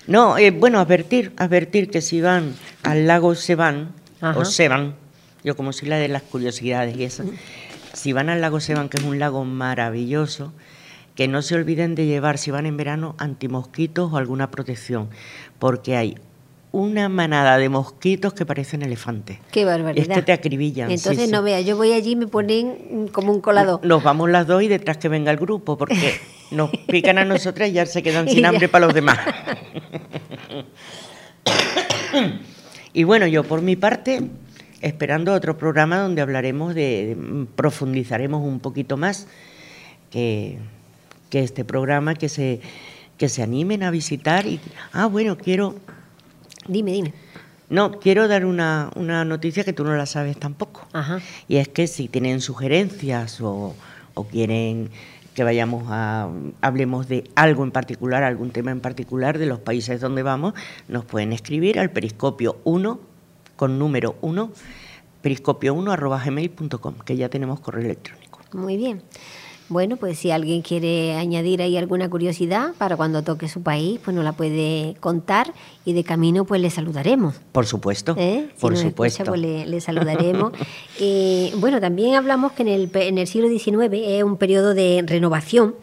no, 0.07 0.39
eh, 0.39 0.51
bueno, 0.51 0.81
advertir, 0.81 1.33
advertir 1.37 1.91
que 1.91 2.01
si 2.01 2.23
van 2.23 2.55
al 2.83 3.07
lago 3.07 3.35
se 3.35 3.55
van 3.55 3.93
o 4.33 4.45
Seban, 4.45 4.95
yo 5.43 5.57
como 5.57 5.73
soy 5.73 5.89
la 5.89 5.97
de 5.97 6.09
las 6.09 6.23
curiosidades 6.23 6.97
y 6.97 7.05
eso, 7.05 7.25
si 7.93 8.13
van 8.13 8.31
al 8.31 8.41
lago 8.41 8.61
Seban, 8.61 8.89
que 8.89 8.99
es 8.99 9.05
un 9.05 9.19
lago 9.19 9.45
maravilloso, 9.45 10.53
que 11.15 11.29
no 11.29 11.43
se 11.43 11.55
olviden 11.55 11.95
de 11.95 12.07
llevar, 12.07 12.39
si 12.39 12.51
van 12.51 12.67
en 12.67 12.77
verano, 12.77 13.15
antimosquitos 13.19 14.13
o 14.13 14.17
alguna 14.17 14.51
protección, 14.51 15.09
porque 15.59 15.97
hay 15.97 16.17
una 16.73 17.09
manada 17.09 17.57
de 17.57 17.69
mosquitos 17.69 18.35
que 18.35 18.45
parecen 18.45 18.83
elefantes. 18.83 19.39
Qué 19.53 19.65
barbaridad. 19.65 20.11
Es 20.11 20.17
que 20.17 20.23
te 20.23 20.33
acribillan. 20.33 20.91
Entonces 20.91 21.31
no 21.31 21.41
vea, 21.43 21.61
yo 21.61 21.77
voy 21.77 21.93
allí 21.93 22.13
y 22.13 22.17
me 22.17 22.27
ponen 22.27 23.09
como 23.13 23.33
un 23.33 23.41
colado. 23.41 23.81
Nos 23.85 24.03
vamos 24.03 24.29
las 24.29 24.49
dos 24.49 24.61
y 24.61 24.67
detrás 24.67 24.97
que 24.97 25.09
venga 25.09 25.31
el 25.31 25.37
grupo, 25.37 25.79
porque 25.79 26.21
nos 26.51 26.71
pican 26.89 27.19
a 27.19 27.25
nosotras 27.25 27.69
y 27.69 27.73
ya 27.73 27.87
se 27.87 28.03
quedan 28.03 28.29
sin 28.29 28.45
hambre 28.45 28.69
para 28.69 28.87
los 28.87 28.95
demás. 28.95 29.19
Y 32.95 33.03
bueno, 33.03 33.27
yo 33.27 33.43
por 33.43 33.61
mi 33.61 33.75
parte, 33.75 34.23
esperando 34.81 35.33
otro 35.33 35.59
programa 35.59 35.99
donde 35.99 36.23
hablaremos 36.23 36.77
de, 36.77 37.47
profundizaremos 37.57 38.41
un 38.41 38.61
poquito 38.61 38.97
más 38.97 39.27
que, 40.11 40.59
este 41.33 41.65
programa, 41.65 42.15
que 42.15 42.29
se, 42.29 42.61
que 43.19 43.29
se 43.29 43.43
animen 43.43 43.83
a 43.83 43.91
visitar. 43.91 44.47
Y, 44.47 44.61
ah, 44.93 45.07
bueno, 45.07 45.37
quiero... 45.37 45.75
Dime, 46.69 46.93
dime. 46.93 47.13
No, 47.69 47.99
quiero 47.99 48.29
dar 48.29 48.45
una, 48.45 48.91
una 48.95 49.25
noticia 49.25 49.65
que 49.65 49.73
tú 49.73 49.83
no 49.83 49.97
la 49.97 50.07
sabes 50.07 50.39
tampoco. 50.39 50.87
Ajá. 50.93 51.21
Y 51.49 51.57
es 51.57 51.67
que 51.67 51.89
si 51.89 52.07
tienen 52.07 52.41
sugerencias 52.41 53.41
o, 53.41 53.75
o 54.15 54.25
quieren 54.29 54.91
que 55.35 55.45
vayamos 55.45 55.85
a, 55.89 56.29
hablemos 56.63 57.09
de 57.09 57.31
algo 57.35 57.65
en 57.65 57.73
particular, 57.73 58.23
algún 58.23 58.51
tema 58.51 58.71
en 58.71 58.81
particular 58.81 59.39
de 59.39 59.47
los 59.47 59.59
países 59.59 60.01
donde 60.01 60.23
vamos, 60.23 60.55
nos 60.89 61.05
pueden 61.05 61.33
escribir 61.33 61.79
al 61.79 61.91
periscopio 61.91 62.59
1 62.65 63.01
con 63.57 63.79
número 63.79 64.17
1, 64.21 64.51
periscopio1 65.23 65.93
arroba 65.93 66.23
gmail.com, 66.25 66.95
que 67.05 67.17
ya 67.17 67.29
tenemos 67.29 67.61
correo 67.61 67.85
electrónico. 67.85 68.41
Muy 68.53 68.77
bien. 68.77 69.03
Bueno, 69.69 69.97
pues 69.97 70.19
si 70.19 70.31
alguien 70.31 70.63
quiere 70.63 71.17
añadir 71.17 71.63
ahí 71.63 71.77
alguna 71.77 72.09
curiosidad 72.11 72.75
para 72.77 72.97
cuando 72.97 73.23
toque 73.23 73.49
su 73.49 73.63
país, 73.63 73.99
pues 74.05 74.15
nos 74.15 74.25
la 74.25 74.33
puede 74.33 74.97
contar 75.01 75.55
y 75.85 75.93
de 75.95 76.05
camino 76.05 76.45
pues 76.45 76.61
le 76.61 76.71
saludaremos. 76.71 77.37
Por 77.53 77.67
supuesto, 77.67 78.15
¿Eh? 78.19 78.49
por 78.61 78.77
supuesto. 78.77 79.25
pues 79.25 79.41
le, 79.41 79.81
saludaremos. 79.81 80.53
Eh, 81.01 81.53
bueno, 81.57 81.81
también 81.81 82.15
hablamos 82.15 82.53
que 82.53 82.63
en 82.63 82.69
el, 82.69 82.91
en 82.95 83.19
el 83.19 83.27
siglo 83.27 83.49
XIX 83.49 83.93
es 83.93 84.23
un 84.23 84.37
periodo 84.37 84.75
de 84.75 85.03
renovación 85.05 85.75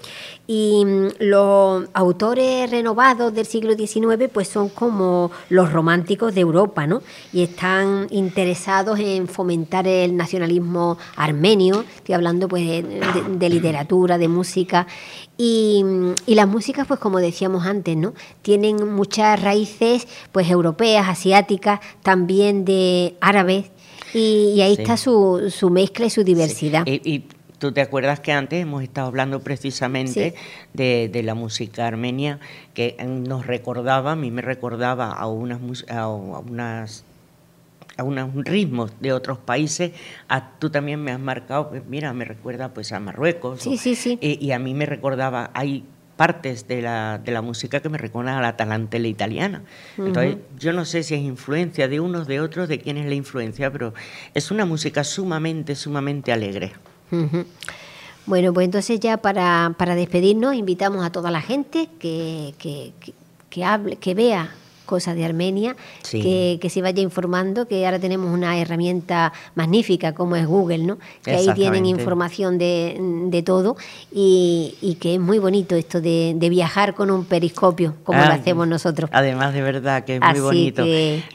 y 0.48 0.84
mm, 0.86 1.08
los 1.20 1.86
autores 1.94 2.70
renovados 2.70 3.34
del 3.34 3.46
siglo 3.46 3.74
XIX 3.76 4.30
pues 4.32 4.48
son 4.48 4.70
como 4.70 5.32
los 5.50 5.72
románticos 5.72 6.34
de 6.36 6.42
Europa, 6.42 6.88
¿no? 6.88 7.02
Y 7.32 7.44
están 7.44 8.08
interesados 8.10 9.00
en 9.00 9.28
fomentar 9.28 9.88
el 9.88 10.16
nacionalismo 10.16 10.98
armenio, 11.16 11.86
estoy 11.96 12.16
hablando 12.16 12.48
pues 12.48 12.66
de, 12.66 13.50
literatura, 13.50 14.18
de 14.18 14.28
música 14.28 14.88
y, 15.38 15.84
mm, 15.84 16.14
y, 16.26 16.36
las 16.36 16.48
músicas 16.48 16.88
pues 16.88 17.00
como 17.00 17.20
decíamos 17.20 17.66
antes, 17.66 17.96
¿no? 17.96 18.14
Tienen 18.42 18.94
muchas 18.94 19.42
raíces 19.42 20.08
pues 20.32 20.50
europeas, 20.50 21.08
asiáticas, 21.08 21.80
también 22.02 22.66
de 22.66 23.16
árabes 23.22 23.72
y, 24.14 24.60
ahí 24.62 24.76
está 24.78 24.98
su, 24.98 25.50
su, 25.50 25.70
mezcla 25.70 26.06
y 26.06 26.10
su 26.10 26.24
diversidad. 26.24 26.86
Tú 27.62 27.72
te 27.72 27.82
acuerdas 27.82 28.20
que 28.20 28.32
antes 28.32 28.60
hemos 28.60 28.82
estado 28.82 29.06
hablando 29.06 29.42
precisamente 29.42 30.34
de, 30.74 31.22
la 31.24 31.36
música 31.36 31.86
armenia, 31.86 32.40
que 32.74 32.98
nos 33.06 33.46
recordaba, 33.46 34.14
a 34.14 34.16
mí 34.16 34.32
me 34.32 34.42
recordaba 34.42 35.12
a 35.12 35.28
unas, 35.28 35.86
a 35.88 36.08
unas 36.08 37.06
a 37.98 38.04
unos 38.04 38.34
ritmos 38.34 39.00
de 39.00 39.14
otros 39.14 39.38
países, 39.38 39.92
tú 40.58 40.72
también 40.72 41.04
me 41.04 41.12
has 41.12 41.20
marcado, 41.20 41.70
pues 41.70 41.84
mira, 41.86 42.12
me 42.14 42.26
recuerda 42.26 42.74
pues 42.74 42.92
a 42.94 43.00
Marruecos. 43.00 43.62
Sí, 43.62 43.78
sí, 43.78 43.94
sí. 43.94 44.18
Y, 44.20 44.52
a 44.54 44.58
mí 44.58 44.74
me 44.74 44.88
recordaba, 44.88 45.52
hay 45.54 45.86
partes 46.18 46.68
de 46.68 46.82
la, 46.82 47.22
de 47.24 47.32
la 47.32 47.44
música 47.44 47.80
que 47.80 47.90
me 47.90 48.00
recuerdan 48.00 48.40
a 48.40 48.42
la 48.42 48.58
talantela 48.58 49.08
italiana. 49.08 49.62
Entonces, 50.00 50.38
yo 50.58 50.74
no 50.74 50.84
sé 50.84 51.04
si 51.04 51.14
es 51.14 51.22
influencia 51.22 51.88
de 51.88 52.00
unos, 52.00 52.26
de 52.26 52.42
otros, 52.42 52.68
de 52.68 52.80
quién 52.80 52.98
es 52.98 53.06
la 53.06 53.14
influencia, 53.14 53.72
pero 53.72 53.94
es 54.34 54.50
una 54.50 54.66
música 54.66 55.04
sumamente, 55.04 55.76
sumamente 55.76 56.32
alegre. 56.32 56.74
Bueno, 58.26 58.54
pues 58.54 58.66
entonces 58.66 59.00
ya 59.00 59.18
para, 59.18 59.76
para, 59.78 59.96
despedirnos 59.96 60.56
invitamos 60.56 61.04
a 61.04 61.12
toda 61.12 61.32
la 61.32 61.42
gente 61.42 61.90
que, 62.00 62.54
que, 62.58 62.94
que 63.50 63.66
hable, 63.66 63.98
que 63.98 64.14
vea 64.14 64.52
cosas 64.92 65.16
de 65.16 65.24
Armenia, 65.24 65.78
que, 66.12 66.68
se 66.70 66.82
vaya 66.82 67.02
informando, 67.02 67.66
que 67.66 67.86
ahora 67.86 67.98
tenemos 67.98 68.30
una 68.30 68.58
herramienta 68.58 69.32
magnífica 69.56 70.14
como 70.14 70.36
es 70.36 70.46
Google, 70.46 70.80
¿no? 70.80 70.98
que 71.24 71.32
ahí 71.32 71.48
tienen 71.56 71.86
información 71.86 72.58
de, 72.58 73.42
todo 73.46 73.78
y, 74.12 74.98
que 75.00 75.14
es 75.16 75.20
muy 75.22 75.40
bonito 75.40 75.76
esto 75.76 76.02
de, 76.02 76.36
viajar 76.52 76.94
con 76.94 77.10
un 77.10 77.24
periscopio, 77.24 77.96
como 78.04 78.20
lo 78.20 78.34
hacemos 78.34 78.68
nosotros. 78.68 79.10
Además, 79.14 79.54
de 79.54 79.62
verdad 79.62 80.04
que 80.04 80.18
es 80.18 80.22
muy 80.22 80.42
bonito. 80.42 80.84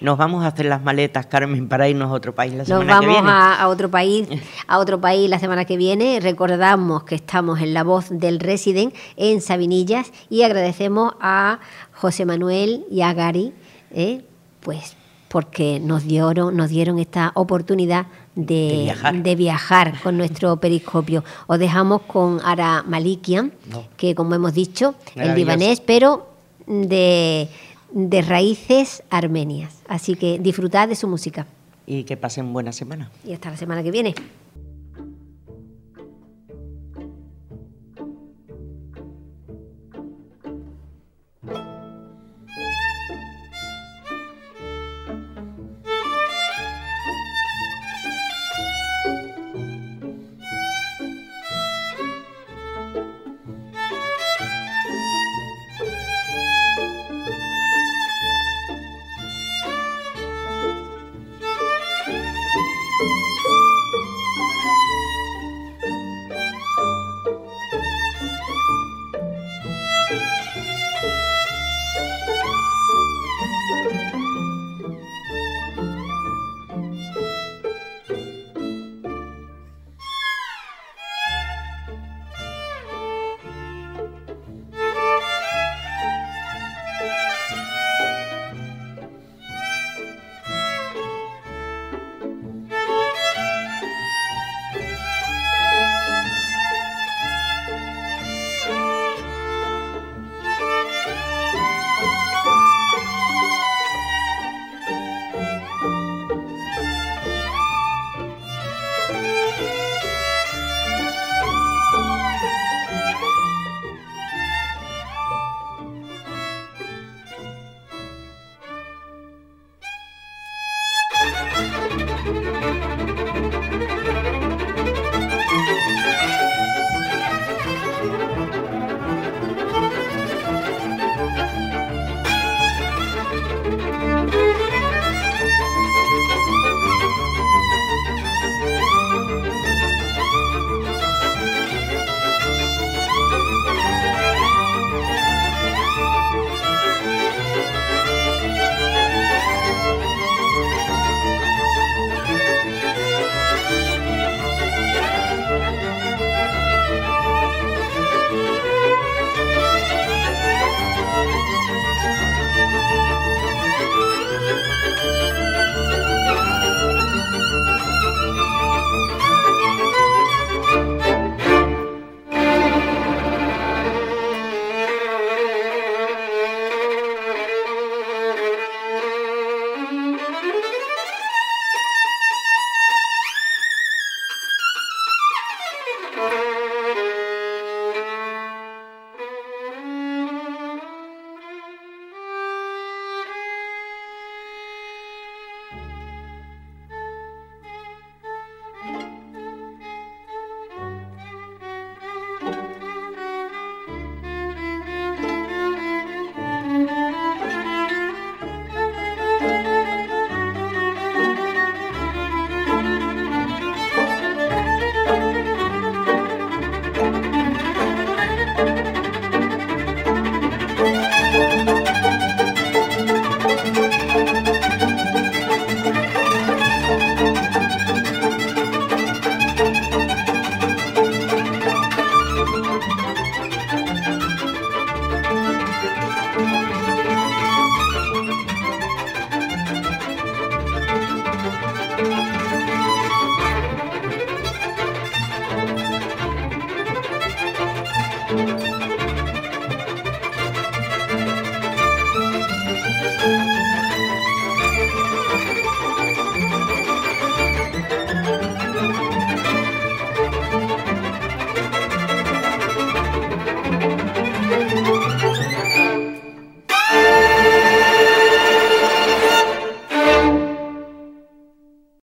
Nos 0.02 0.18
vamos 0.18 0.44
a 0.44 0.48
hacer 0.48 0.66
las 0.66 0.82
maletas, 0.82 1.24
Carmen, 1.24 1.66
para 1.66 1.88
irnos 1.88 2.10
a 2.10 2.12
otro 2.12 2.34
país 2.34 2.52
la 2.52 2.66
semana 2.66 3.00
que 3.00 3.06
viene. 3.06 3.22
Nos 3.22 3.24
vamos 3.24 3.58
a, 3.58 3.68
otro 3.68 3.90
país, 3.90 4.28
a 4.66 4.78
otro 4.78 5.00
país 5.00 5.30
la 5.30 5.38
semana 5.38 5.64
que 5.64 5.78
viene. 5.78 6.20
Recordamos 6.20 7.04
que 7.04 7.14
estamos 7.14 7.60
en 7.60 7.72
la 7.72 7.84
voz 7.84 8.08
del 8.10 8.38
Resident 8.38 8.94
en 9.16 9.40
Sabinillas 9.40 10.12
y 10.28 10.42
agradecemos 10.42 11.14
a 11.22 11.60
José 11.96 12.24
Manuel 12.24 12.84
y 12.90 13.00
a 13.00 13.12
Gary, 13.12 13.52
¿eh? 13.90 14.22
pues 14.60 14.96
porque 15.28 15.80
nos 15.80 16.04
dieron, 16.04 16.56
nos 16.56 16.70
dieron 16.70 16.98
esta 16.98 17.32
oportunidad 17.34 18.06
de, 18.34 18.94
viajar. 19.36 20.00
con 20.02 20.16
nuestro 20.16 20.56
periscopio. 20.60 21.24
Os 21.46 21.58
dejamos 21.58 22.02
con 22.02 22.40
Ara 22.44 22.84
Malikian, 22.86 23.52
que 23.96 24.14
como 24.14 24.34
hemos 24.34 24.54
dicho, 24.54 24.94
el 25.14 25.34
libanés, 25.34 25.80
pero 25.80 26.28
de, 26.66 27.48
de 27.92 28.22
raíces 28.22 29.02
armenias. 29.10 29.74
Así 29.88 30.14
que 30.14 30.38
disfrutad 30.38 30.88
de 30.88 30.94
su 30.96 31.08
música. 31.08 31.46
Y 31.86 32.04
que 32.04 32.16
pasen 32.16 32.52
buena 32.52 32.72
semana. 32.72 33.10
Y 33.24 33.32
hasta 33.32 33.50
la 33.50 33.56
semana 33.56 33.82
que 33.82 33.90
viene. 33.90 34.14